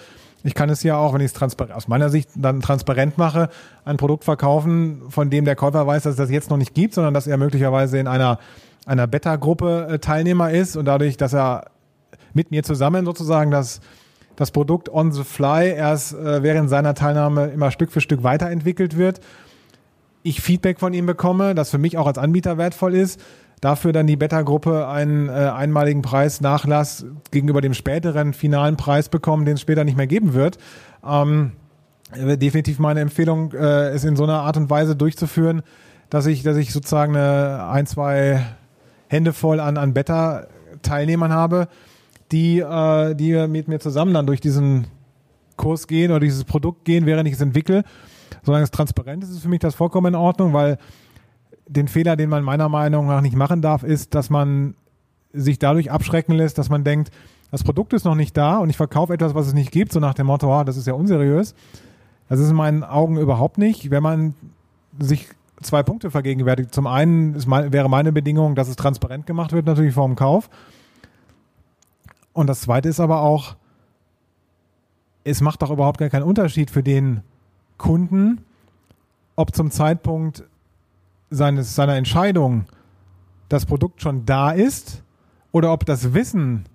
[0.43, 3.49] Ich kann es ja auch, wenn ich es aus meiner Sicht dann transparent mache,
[3.83, 6.93] ein Produkt verkaufen, von dem der Käufer weiß, dass es das jetzt noch nicht gibt,
[6.93, 8.39] sondern dass er möglicherweise in einer,
[8.85, 11.65] einer Beta-Gruppe äh, Teilnehmer ist und dadurch, dass er
[12.33, 13.81] mit mir zusammen sozusagen das
[14.35, 18.97] das Produkt on the fly erst äh, während seiner Teilnahme immer Stück für Stück weiterentwickelt
[18.97, 19.21] wird.
[20.27, 23.21] Ich Feedback von ihm bekomme, das für mich auch als Anbieter wertvoll ist.
[23.61, 29.53] Dafür dann die Beta-Gruppe einen äh, einmaligen Preisnachlass gegenüber dem späteren finalen Preis bekommen, den
[29.53, 30.57] es später nicht mehr geben wird.
[31.07, 31.51] Ähm,
[32.11, 35.61] äh, definitiv meine Empfehlung, äh, es in so einer Art und Weise durchzuführen,
[36.09, 38.43] dass ich, dass ich sozusagen eine ein, zwei
[39.07, 41.67] Hände voll an, an Beta-Teilnehmern habe,
[42.31, 44.87] die, äh, die mit mir zusammen dann durch diesen
[45.55, 47.83] Kurs gehen oder dieses Produkt gehen, während ich es entwickle.
[48.43, 50.77] Solange es transparent ist, ist für mich das vollkommen in Ordnung, weil
[51.67, 54.75] den Fehler, den man meiner Meinung nach nicht machen darf, ist, dass man
[55.33, 57.11] sich dadurch abschrecken lässt, dass man denkt,
[57.51, 59.99] das Produkt ist noch nicht da und ich verkaufe etwas, was es nicht gibt, so
[59.99, 61.55] nach dem Motto, ah, das ist ja unseriös.
[62.29, 63.91] Das ist in meinen Augen überhaupt nicht.
[63.91, 64.33] Wenn man
[64.99, 65.27] sich
[65.61, 66.73] zwei Punkte vergegenwärtigt.
[66.73, 70.49] Zum einen mein, wäre meine Bedingung, dass es transparent gemacht wird, natürlich vor dem Kauf.
[72.33, 73.55] Und das zweite ist aber auch,
[75.23, 77.21] es macht doch überhaupt gar keinen Unterschied für den
[77.77, 78.43] Kunden,
[79.35, 80.43] ob zum Zeitpunkt
[81.29, 82.65] seines, seiner Entscheidung
[83.49, 85.03] das Produkt schon da ist
[85.51, 86.65] oder ob das Wissen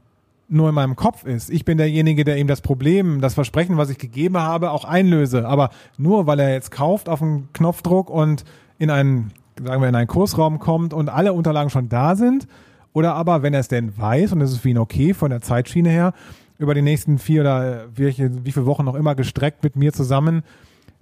[0.49, 1.51] nur in meinem Kopf ist.
[1.51, 5.47] Ich bin derjenige, der ihm das Problem, das Versprechen, was ich gegeben habe, auch einlöse.
[5.47, 8.45] Aber nur weil er jetzt kauft auf einen Knopfdruck und
[8.79, 9.33] in einen,
[9.63, 12.49] sagen wir, in einen Kursraum kommt und alle Unterlagen schon da sind,
[12.93, 15.41] oder aber, wenn er es denn weiß, und es ist für ihn okay von der
[15.41, 16.13] Zeitschiene her,
[16.59, 20.43] über die nächsten vier oder welche, wie viele Wochen noch immer gestreckt mit mir zusammen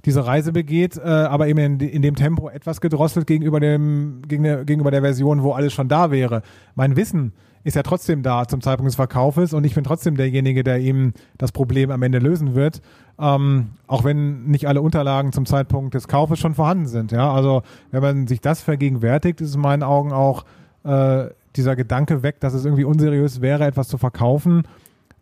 [0.09, 4.91] diese Reise begeht, äh, aber eben in, in, dem Tempo etwas gedrosselt gegenüber, dem, gegenüber
[4.91, 6.43] der Version, wo alles schon da wäre.
[6.75, 7.33] Mein Wissen
[7.63, 11.13] ist ja trotzdem da zum Zeitpunkt des Verkaufes und ich bin trotzdem derjenige, der ihm
[11.37, 12.81] das Problem am Ende lösen wird,
[13.21, 17.13] ähm, auch wenn nicht alle Unterlagen zum Zeitpunkt des Kaufes schon vorhanden sind.
[17.13, 20.47] Ja, also wenn man sich das vergegenwärtigt, ist es in meinen Augen auch
[20.85, 24.63] äh, dieser Gedanke weg, dass es irgendwie unseriös wäre, etwas zu verkaufen,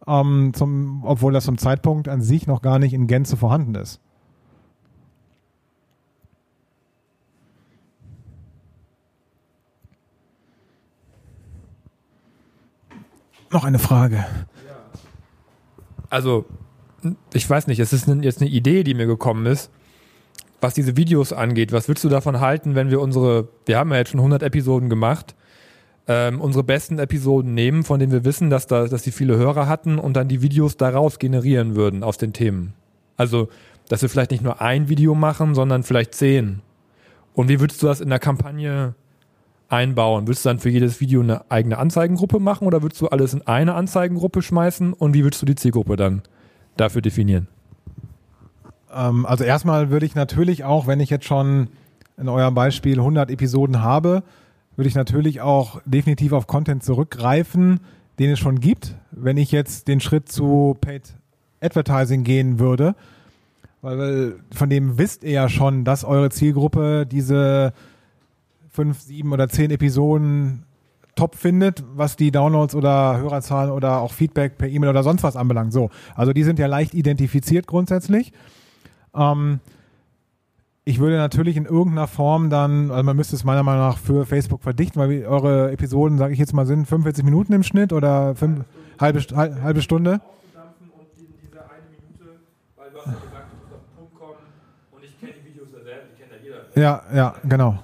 [0.07, 4.01] ähm, zum, obwohl das zum Zeitpunkt an sich noch gar nicht in Gänze vorhanden ist.
[13.51, 14.27] Noch eine Frage.
[16.11, 16.47] Also,
[17.33, 19.71] ich weiß nicht, es ist jetzt eine Idee, die mir gekommen ist,
[20.61, 21.73] was diese Videos angeht.
[21.73, 24.89] Was würdest du davon halten, wenn wir unsere, wir haben ja jetzt schon 100 Episoden
[24.89, 25.35] gemacht,
[26.09, 29.67] ähm, unsere besten Episoden nehmen, von denen wir wissen, dass, da, dass sie viele Hörer
[29.69, 32.75] hatten und dann die Videos daraus generieren würden aus den Themen.
[33.17, 33.49] Also,
[33.89, 36.63] dass wir vielleicht nicht nur ein Video machen, sondern vielleicht zehn.
[37.35, 38.95] Und wie würdest du das in der Kampagne
[39.69, 40.27] einbauen?
[40.27, 43.47] Würdest du dann für jedes Video eine eigene Anzeigengruppe machen oder würdest du alles in
[43.47, 44.93] eine Anzeigengruppe schmeißen?
[44.93, 46.23] Und wie würdest du die Zielgruppe dann
[46.77, 47.49] dafür definieren?
[48.95, 51.69] Ähm, also erstmal würde ich natürlich auch, wenn ich jetzt schon
[52.17, 54.23] in eurem Beispiel 100 Episoden habe,
[54.77, 57.81] würde ich natürlich auch definitiv auf Content zurückgreifen,
[58.19, 58.95] den es schon gibt.
[59.11, 61.15] Wenn ich jetzt den Schritt zu Paid
[61.61, 62.95] Advertising gehen würde,
[63.83, 67.73] weil von dem wisst ihr ja schon, dass eure Zielgruppe diese
[68.77, 70.65] fünf, sieben oder zehn Episoden
[71.17, 75.35] top findet, was die Downloads oder Hörerzahlen oder auch Feedback per E-Mail oder sonst was
[75.35, 75.73] anbelangt.
[75.73, 78.33] So, also die sind ja leicht identifiziert grundsätzlich.
[79.15, 79.61] Ähm,
[80.85, 84.27] ich würde natürlich in irgendeiner Form dann, also man müsste es meiner Meinung nach für
[84.27, 88.37] Facebook verdichten, weil eure Episoden, sage ich jetzt mal, sind 45 Minuten im Schnitt oder
[88.37, 88.65] fünf,
[89.01, 90.21] halbe, halbe, halbe Stunde.
[96.77, 97.79] Ja, ja, genau.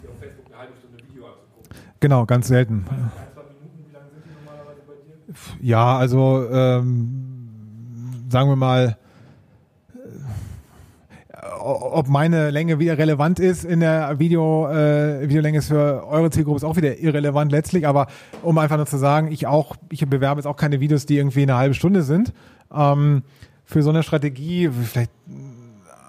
[2.03, 2.85] Genau, ganz selten.
[5.61, 8.97] Ja, also ähm, sagen wir mal
[11.61, 16.57] ob meine Länge wieder relevant ist in der Video, äh, Videolänge ist für eure Zielgruppe
[16.57, 18.09] ist auch wieder irrelevant letztlich, aber
[18.43, 21.43] um einfach nur zu sagen, ich auch, ich bewerbe jetzt auch keine Videos, die irgendwie
[21.43, 22.33] eine halbe Stunde sind.
[22.75, 23.23] Ähm,
[23.65, 25.13] für so eine Strategie, vielleicht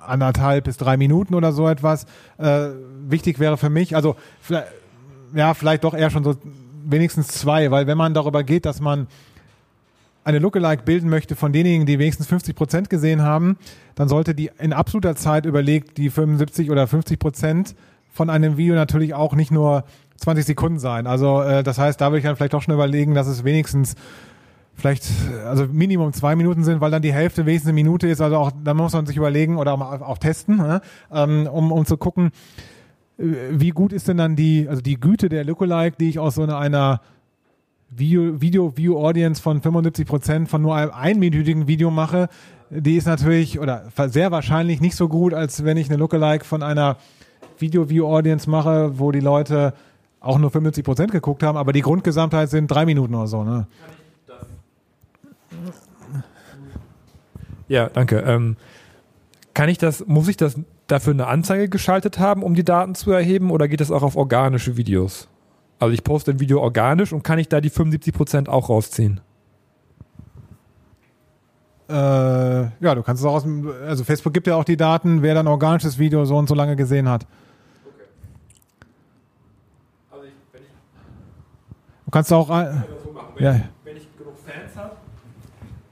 [0.04, 2.06] anderthalb bis drei Minuten oder so etwas.
[2.40, 2.70] Äh,
[3.08, 4.68] wichtig wäre für mich, also vielleicht,
[5.34, 6.36] ja, vielleicht doch eher schon so
[6.86, 9.08] wenigstens zwei, weil wenn man darüber geht, dass man
[10.24, 13.58] eine Lookalike bilden möchte von denjenigen, die wenigstens 50 Prozent gesehen haben,
[13.96, 17.76] dann sollte die in absoluter Zeit überlegt, die 75 oder 50 Prozent
[18.12, 19.84] von einem Video natürlich auch nicht nur
[20.18, 21.08] 20 Sekunden sein.
[21.08, 23.96] Also äh, das heißt, da würde ich dann vielleicht auch schon überlegen, dass es wenigstens
[24.76, 25.06] vielleicht,
[25.46, 28.22] also Minimum zwei Minuten sind, weil dann die Hälfte wenigstens eine Minute ist.
[28.22, 30.82] Also auch, da muss man sich überlegen oder auch, auch testen, ne?
[31.12, 32.32] ähm, um, um zu gucken,
[33.18, 36.44] wie gut ist denn dann die, also die Güte der Lookalike, die ich aus so
[36.44, 37.02] einer, einer
[37.90, 42.28] Video, Video View Audience von 75 Prozent von nur einem einminütigen Video mache,
[42.70, 46.64] die ist natürlich oder sehr wahrscheinlich nicht so gut, als wenn ich eine Lookalike von
[46.64, 46.98] einer
[47.60, 49.74] Video View Audience mache, wo die Leute
[50.20, 53.44] auch nur 75 Prozent geguckt haben, aber die Grundgesamtheit sind drei Minuten oder so.
[53.44, 53.68] Ne?
[57.68, 58.20] Ja, danke.
[58.20, 58.58] Ähm,
[59.54, 60.58] kann ich das, muss ich das
[60.88, 64.16] dafür eine Anzeige geschaltet haben, um die Daten zu erheben, oder geht das auch auf
[64.16, 65.28] organische Videos?
[65.80, 69.22] Also ich poste ein Video organisch und kann ich da die 75% auch rausziehen?
[71.90, 75.22] Äh, ja, du kannst es auch aus dem, also Facebook gibt ja auch die Daten,
[75.22, 77.28] wer dann organisches Video so und so lange gesehen hat.
[80.10, 80.68] Also ich, wenn ich
[82.06, 82.74] Du kannst auch, äh,
[83.04, 83.56] so machen, wenn, Ja.
[83.56, 84.92] ich, wenn ich genug Fans habe,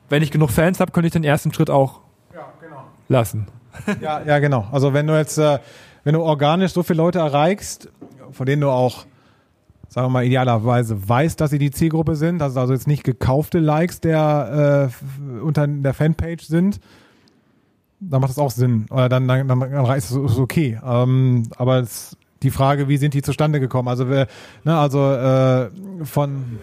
[0.09, 1.99] wenn ich genug Fans habe, könnte ich den ersten Schritt auch
[3.09, 3.47] lassen.
[4.01, 4.67] Ja, ja, genau.
[4.71, 5.59] Also wenn du jetzt, äh,
[6.03, 7.89] wenn du organisch so viele Leute erreichst,
[8.31, 9.05] von denen du auch,
[9.89, 13.03] sagen wir mal, idealerweise weißt, dass sie die Zielgruppe sind, dass es also jetzt nicht
[13.03, 16.79] gekaufte Likes der äh, unter der Fanpage sind,
[17.99, 18.85] dann macht das auch Sinn.
[18.89, 20.79] Oder dann, dann, dann ist es okay.
[20.83, 23.87] Ähm, aber es, die Frage, wie sind die zustande gekommen?
[23.87, 24.27] Also, wer-
[24.63, 25.69] ne, also äh,
[26.03, 26.57] von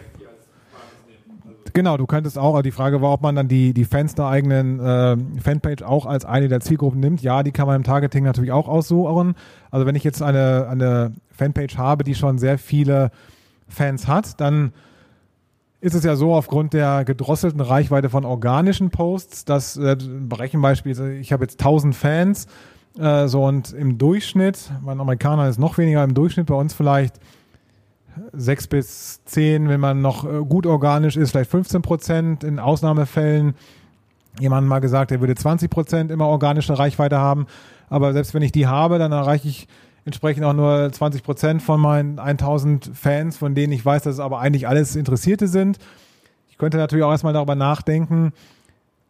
[1.73, 4.81] Genau, du könntest auch, die Frage war, ob man dann die, die Fans der eigenen
[4.81, 7.23] äh, Fanpage auch als eine der Zielgruppen nimmt.
[7.23, 9.35] Ja, die kann man im Targeting natürlich auch aussuchen.
[9.71, 13.11] Also wenn ich jetzt eine, eine Fanpage habe, die schon sehr viele
[13.69, 14.73] Fans hat, dann
[15.81, 19.97] ist es ja so aufgrund der gedrosselten Reichweite von organischen Posts, dass äh,
[20.33, 22.47] Rechenbeispiel, ich habe jetzt 1000 Fans,
[22.99, 27.21] äh, so und im Durchschnitt, mein Amerikaner ist noch weniger, im Durchschnitt bei uns vielleicht
[28.33, 32.45] sechs bis zehn, wenn man noch äh, gut organisch ist, vielleicht 15 Prozent.
[32.45, 33.55] In Ausnahmefällen
[34.41, 37.47] jemand mal gesagt, er würde 20 Prozent immer organische Reichweite haben.
[37.89, 39.69] Aber selbst wenn ich die habe, dann erreiche ich
[40.05, 44.21] entsprechend auch nur 20 Prozent von meinen 1000 Fans, von denen ich weiß, dass es
[44.21, 45.79] aber eigentlich alles Interessierte sind.
[46.51, 48.33] Ich könnte natürlich auch erstmal darüber nachdenken,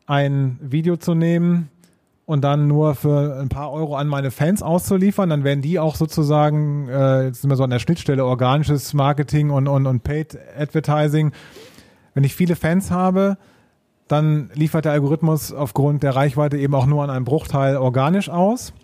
[0.06, 1.68] ein Video zu nehmen
[2.28, 5.30] und dann nur für ein paar Euro an meine Fans auszuliefern.
[5.30, 9.48] Dann werden die auch sozusagen, äh, jetzt sind wir so an der Schnittstelle, organisches Marketing
[9.48, 11.32] und, und, und Paid Advertising.
[12.12, 13.38] Wenn ich viele Fans habe,
[14.08, 18.74] dann liefert der Algorithmus aufgrund der Reichweite eben auch nur an einem Bruchteil organisch aus.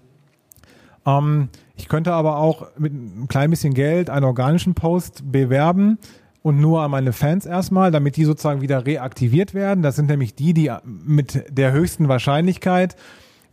[1.05, 5.99] Ähm, ich könnte aber auch mit ein klein bisschen Geld einen organischen Post bewerben
[6.41, 9.83] und nur an meine Fans erstmal, damit die sozusagen wieder reaktiviert werden.
[9.83, 12.97] Das sind nämlich die, die mit der höchsten Wahrscheinlichkeit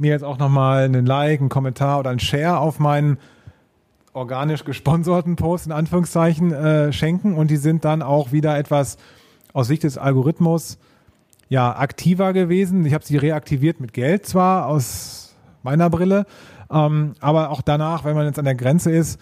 [0.02, 3.18] mir jetzt auch nochmal einen Like, einen Kommentar oder einen Share auf meinen
[4.14, 8.98] organisch gesponserten Post in Anführungszeichen äh, schenken und die sind dann auch wieder etwas
[9.54, 10.78] aus Sicht des Algorithmus
[11.48, 12.86] ja aktiver gewesen.
[12.86, 16.26] Ich habe sie reaktiviert mit Geld zwar aus meiner Brille,
[16.70, 19.20] ähm, aber auch danach, wenn man jetzt an der Grenze ist,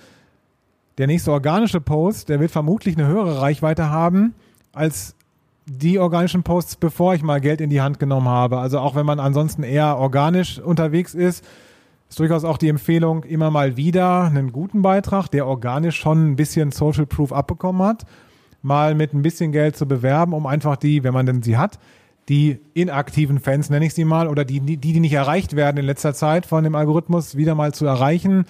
[0.97, 4.33] der nächste organische Post, der wird vermutlich eine höhere Reichweite haben
[4.73, 5.15] als
[5.69, 8.57] die organischen Posts, bevor ich mal Geld in die Hand genommen habe.
[8.57, 11.45] Also auch wenn man ansonsten eher organisch unterwegs ist,
[12.09, 16.35] ist durchaus auch die Empfehlung, immer mal wieder einen guten Beitrag, der organisch schon ein
[16.35, 18.05] bisschen Social Proof abbekommen hat,
[18.61, 21.79] mal mit ein bisschen Geld zu bewerben, um einfach die, wenn man denn sie hat,
[22.27, 25.85] die inaktiven Fans, nenne ich sie mal, oder die, die, die nicht erreicht werden in
[25.85, 28.45] letzter Zeit von dem Algorithmus, wieder mal zu erreichen,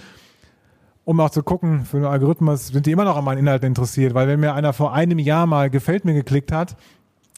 [1.05, 4.13] um auch zu gucken, für den Algorithmus sind die immer noch an meinen Inhalten interessiert,
[4.13, 6.76] weil wenn mir einer vor einem Jahr mal gefällt mir geklickt hat,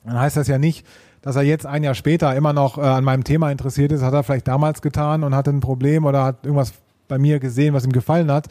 [0.03, 0.85] dann heißt das ja nicht,
[1.21, 4.13] dass er jetzt ein Jahr später immer noch äh, an meinem Thema interessiert ist, hat
[4.13, 6.73] er vielleicht damals getan und hatte ein Problem oder hat irgendwas
[7.07, 8.47] bei mir gesehen, was ihm gefallen hat.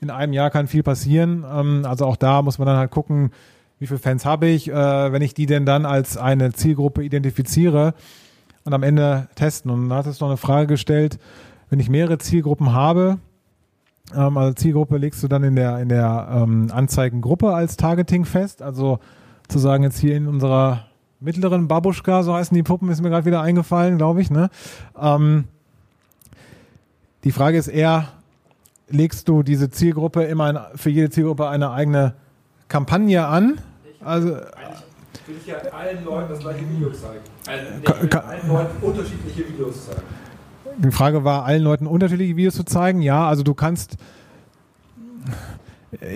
[0.00, 1.44] In einem Jahr kann viel passieren.
[1.50, 3.30] Ähm, also auch da muss man dann halt gucken,
[3.78, 7.94] wie viele Fans habe ich, äh, wenn ich die denn dann als eine Zielgruppe identifiziere
[8.64, 9.70] und am Ende testen.
[9.70, 11.18] Und da hat es noch eine Frage gestellt,
[11.70, 13.18] wenn ich mehrere Zielgruppen habe,
[14.14, 18.62] ähm, also Zielgruppe legst du dann in der, in der ähm, Anzeigengruppe als Targeting fest,
[18.62, 18.98] also
[19.48, 20.89] zu sagen jetzt hier in unserer
[21.20, 24.30] mittleren Babuschka, so heißen die Puppen, ist mir gerade wieder eingefallen, glaube ich.
[24.30, 24.48] Ne?
[25.00, 25.44] Ähm,
[27.24, 28.08] die Frage ist eher,
[28.88, 32.14] legst du diese Zielgruppe immer ein, für jede Zielgruppe eine eigene
[32.68, 33.60] Kampagne an?
[34.02, 37.20] Also Will ich ja allen Leuten das gleiche Video zeigen.
[37.46, 40.02] Also, nee, Ka- ich will ka- allen Leuten unterschiedliche Videos zeigen.
[40.78, 43.00] die Frage war, allen Leuten unterschiedliche Videos zu zeigen.
[43.02, 43.96] Ja, also du kannst.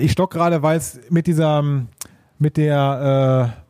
[0.00, 1.62] Ich stock gerade, weil es mit dieser,
[2.38, 3.63] mit der äh,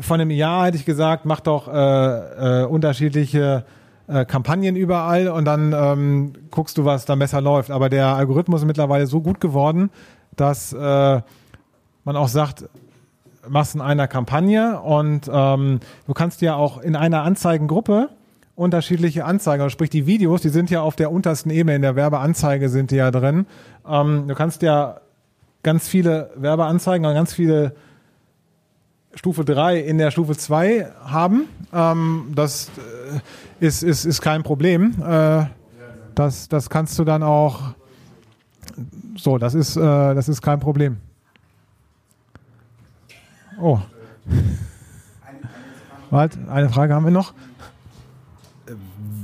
[0.00, 3.64] von einem Jahr hätte ich gesagt, mach doch äh, äh, unterschiedliche
[4.06, 7.70] äh, Kampagnen überall und dann ähm, guckst du, was da besser läuft.
[7.70, 9.90] Aber der Algorithmus ist mittlerweile so gut geworden,
[10.36, 10.76] dass äh,
[12.04, 12.68] man auch sagt,
[13.48, 18.10] machst in einer Kampagne und ähm, du kannst ja auch in einer Anzeigengruppe
[18.54, 21.96] unterschiedliche Anzeigen, also sprich die Videos, die sind ja auf der untersten Ebene, in der
[21.96, 23.46] Werbeanzeige sind die ja drin.
[23.88, 25.00] Ähm, du kannst ja
[25.62, 27.74] ganz viele Werbeanzeigen und ganz viele
[29.18, 31.48] Stufe 3 in der Stufe 2 haben.
[31.72, 32.70] Ähm, das
[33.60, 34.94] äh, ist, ist, ist kein Problem.
[35.02, 35.46] Äh,
[36.14, 37.74] das, das kannst du dann auch
[39.16, 40.98] so, das ist, äh, das ist kein Problem.
[43.60, 43.80] Oh.
[46.10, 47.34] Warte, eine Frage haben wir noch.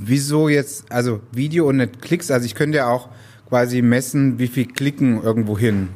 [0.01, 2.31] Wieso jetzt, also Video und nicht Klicks?
[2.31, 3.07] Also ich könnte ja auch
[3.47, 5.87] quasi messen, wie viel klicken irgendwo hin.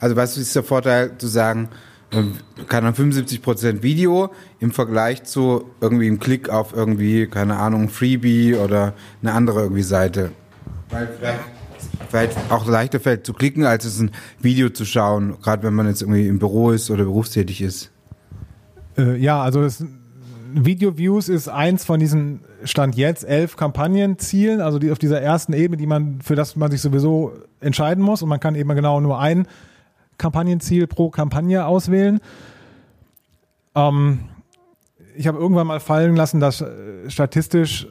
[0.00, 1.68] Also was ist der Vorteil zu sagen,
[2.68, 4.30] keine Ahnung, 75% Video
[4.60, 9.82] im Vergleich zu irgendwie einem Klick auf irgendwie, keine Ahnung, Freebie oder eine andere irgendwie
[9.82, 10.30] Seite.
[10.90, 11.40] Weil vielleicht,
[12.08, 15.88] vielleicht auch leichter fällt zu klicken, als es ein Video zu schauen, gerade wenn man
[15.88, 17.90] jetzt irgendwie im Büro ist oder berufstätig ist.
[18.96, 19.84] Äh, ja, also es,
[20.56, 25.52] Video Views ist eins von diesen Stand jetzt elf Kampagnenzielen, also die auf dieser ersten
[25.52, 29.00] Ebene, die man, für das man sich sowieso entscheiden muss und man kann eben genau
[29.00, 29.48] nur ein
[30.18, 32.20] Kampagnenziel pro Kampagne auswählen.
[33.74, 34.20] Ähm,
[35.16, 37.86] ich habe irgendwann mal fallen lassen, dass äh, statistisch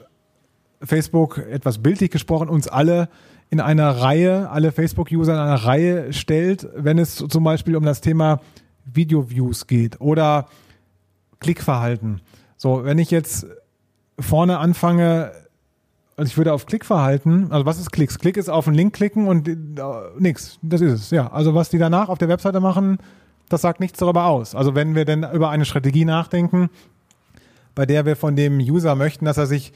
[0.81, 3.09] Facebook etwas bildlich gesprochen uns alle
[3.49, 8.01] in einer Reihe, alle Facebook-User in einer Reihe stellt, wenn es zum Beispiel um das
[8.01, 8.41] Thema
[8.85, 10.47] Video-Views geht oder
[11.39, 12.21] Klickverhalten.
[12.57, 13.45] So, wenn ich jetzt
[14.19, 15.31] vorne anfange,
[16.15, 18.19] also ich würde auf Klickverhalten, also was ist Klicks?
[18.19, 19.55] Klick ist auf einen Link klicken und äh,
[20.19, 21.31] nix, das ist es, ja.
[21.31, 22.99] Also was die danach auf der Webseite machen,
[23.49, 24.55] das sagt nichts darüber aus.
[24.55, 26.69] Also wenn wir denn über eine Strategie nachdenken,
[27.75, 29.73] bei der wir von dem User möchten, dass er sich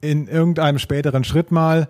[0.00, 1.88] in irgendeinem späteren Schritt mal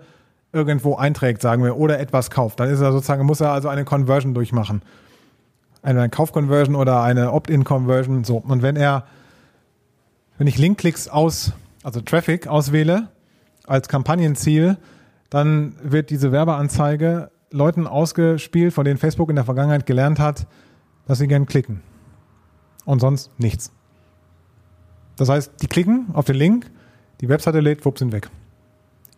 [0.53, 3.85] irgendwo einträgt, sagen wir, oder etwas kauft, dann ist er sozusagen, muss er also eine
[3.85, 4.81] Conversion durchmachen.
[5.81, 8.37] Eine Kaufconversion oder eine Opt-in-Conversion, so.
[8.37, 9.05] Und wenn er,
[10.37, 13.07] wenn ich Linkklicks aus, also Traffic auswähle,
[13.69, 14.77] als Kampagnenziel,
[15.29, 20.47] dann wird diese Werbeanzeige Leuten ausgespielt, von denen Facebook in der Vergangenheit gelernt hat,
[21.05, 21.81] dass sie gern klicken.
[22.85, 23.71] Und sonst nichts.
[25.15, 26.71] Das heißt, die klicken auf den Link,
[27.21, 28.29] die Webseite lädt, wupp, sind weg.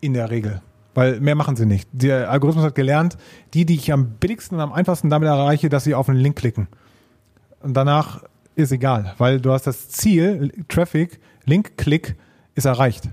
[0.01, 0.61] In der Regel.
[0.93, 1.87] Weil mehr machen sie nicht.
[1.93, 3.17] Der Algorithmus hat gelernt,
[3.53, 6.35] die, die ich am billigsten und am einfachsten damit erreiche, dass sie auf einen Link
[6.37, 6.67] klicken.
[7.61, 8.23] Und danach
[8.55, 12.17] ist egal, weil du hast das Ziel, Traffic, Link-Klick
[12.55, 13.09] ist erreicht.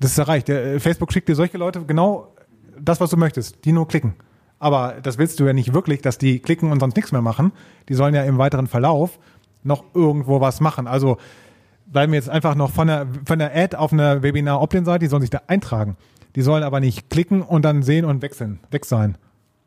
[0.00, 0.48] Das ist erreicht.
[0.48, 2.34] Der, Facebook schickt dir solche Leute genau
[2.78, 4.14] das, was du möchtest, die nur klicken.
[4.58, 7.52] Aber das willst du ja nicht wirklich, dass die klicken und sonst nichts mehr machen.
[7.88, 9.18] Die sollen ja im weiteren Verlauf
[9.62, 10.86] noch irgendwo was machen.
[10.86, 11.18] Also
[11.86, 15.22] bleiben wir jetzt einfach noch von der, von der Ad auf einer Webinar-Opt-in-Seite, die sollen
[15.22, 15.96] sich da eintragen.
[16.36, 19.16] Die sollen aber nicht klicken und dann sehen und wechseln, weg sein.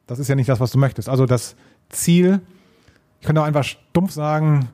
[0.08, 1.10] Das ist ja nicht das, was du möchtest.
[1.10, 1.56] Also das
[1.90, 2.42] Ziel,
[3.20, 4.70] ich könnte auch einfach stumpf sagen,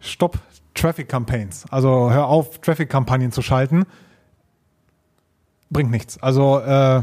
[0.00, 0.38] stopp
[0.74, 1.66] Traffic Campaigns.
[1.70, 3.84] Also hör auf, Traffic-Kampagnen zu schalten
[5.72, 6.22] bringt nichts.
[6.22, 7.02] Also äh,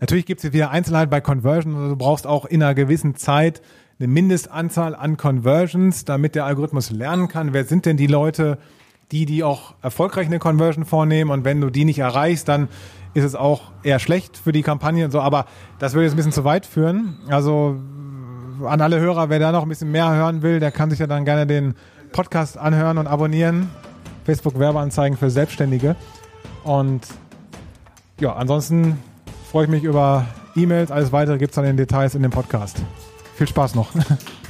[0.00, 1.74] natürlich gibt es wieder Einzelheiten bei Conversion.
[1.74, 3.62] Also du brauchst auch in einer gewissen Zeit
[3.98, 8.58] eine Mindestanzahl an Conversions, damit der Algorithmus lernen kann, wer sind denn die Leute,
[9.12, 11.30] die, die auch erfolgreich eine Conversion vornehmen.
[11.30, 12.68] Und wenn du die nicht erreichst, dann
[13.14, 15.20] ist es auch eher schlecht für die Kampagne und so.
[15.20, 15.46] Aber
[15.78, 17.18] das würde jetzt ein bisschen zu weit führen.
[17.28, 17.76] Also
[18.66, 21.06] an alle Hörer, wer da noch ein bisschen mehr hören will, der kann sich ja
[21.06, 21.74] dann gerne den
[22.12, 23.68] Podcast anhören und abonnieren.
[24.24, 25.94] Facebook Werbeanzeigen für Selbstständige.
[26.64, 27.02] Und
[28.22, 28.98] ja, ansonsten
[29.50, 30.92] freue ich mich über E-Mails.
[30.92, 32.80] Alles weitere gibt es dann in Details in dem Podcast.
[33.34, 33.90] Viel Spaß noch.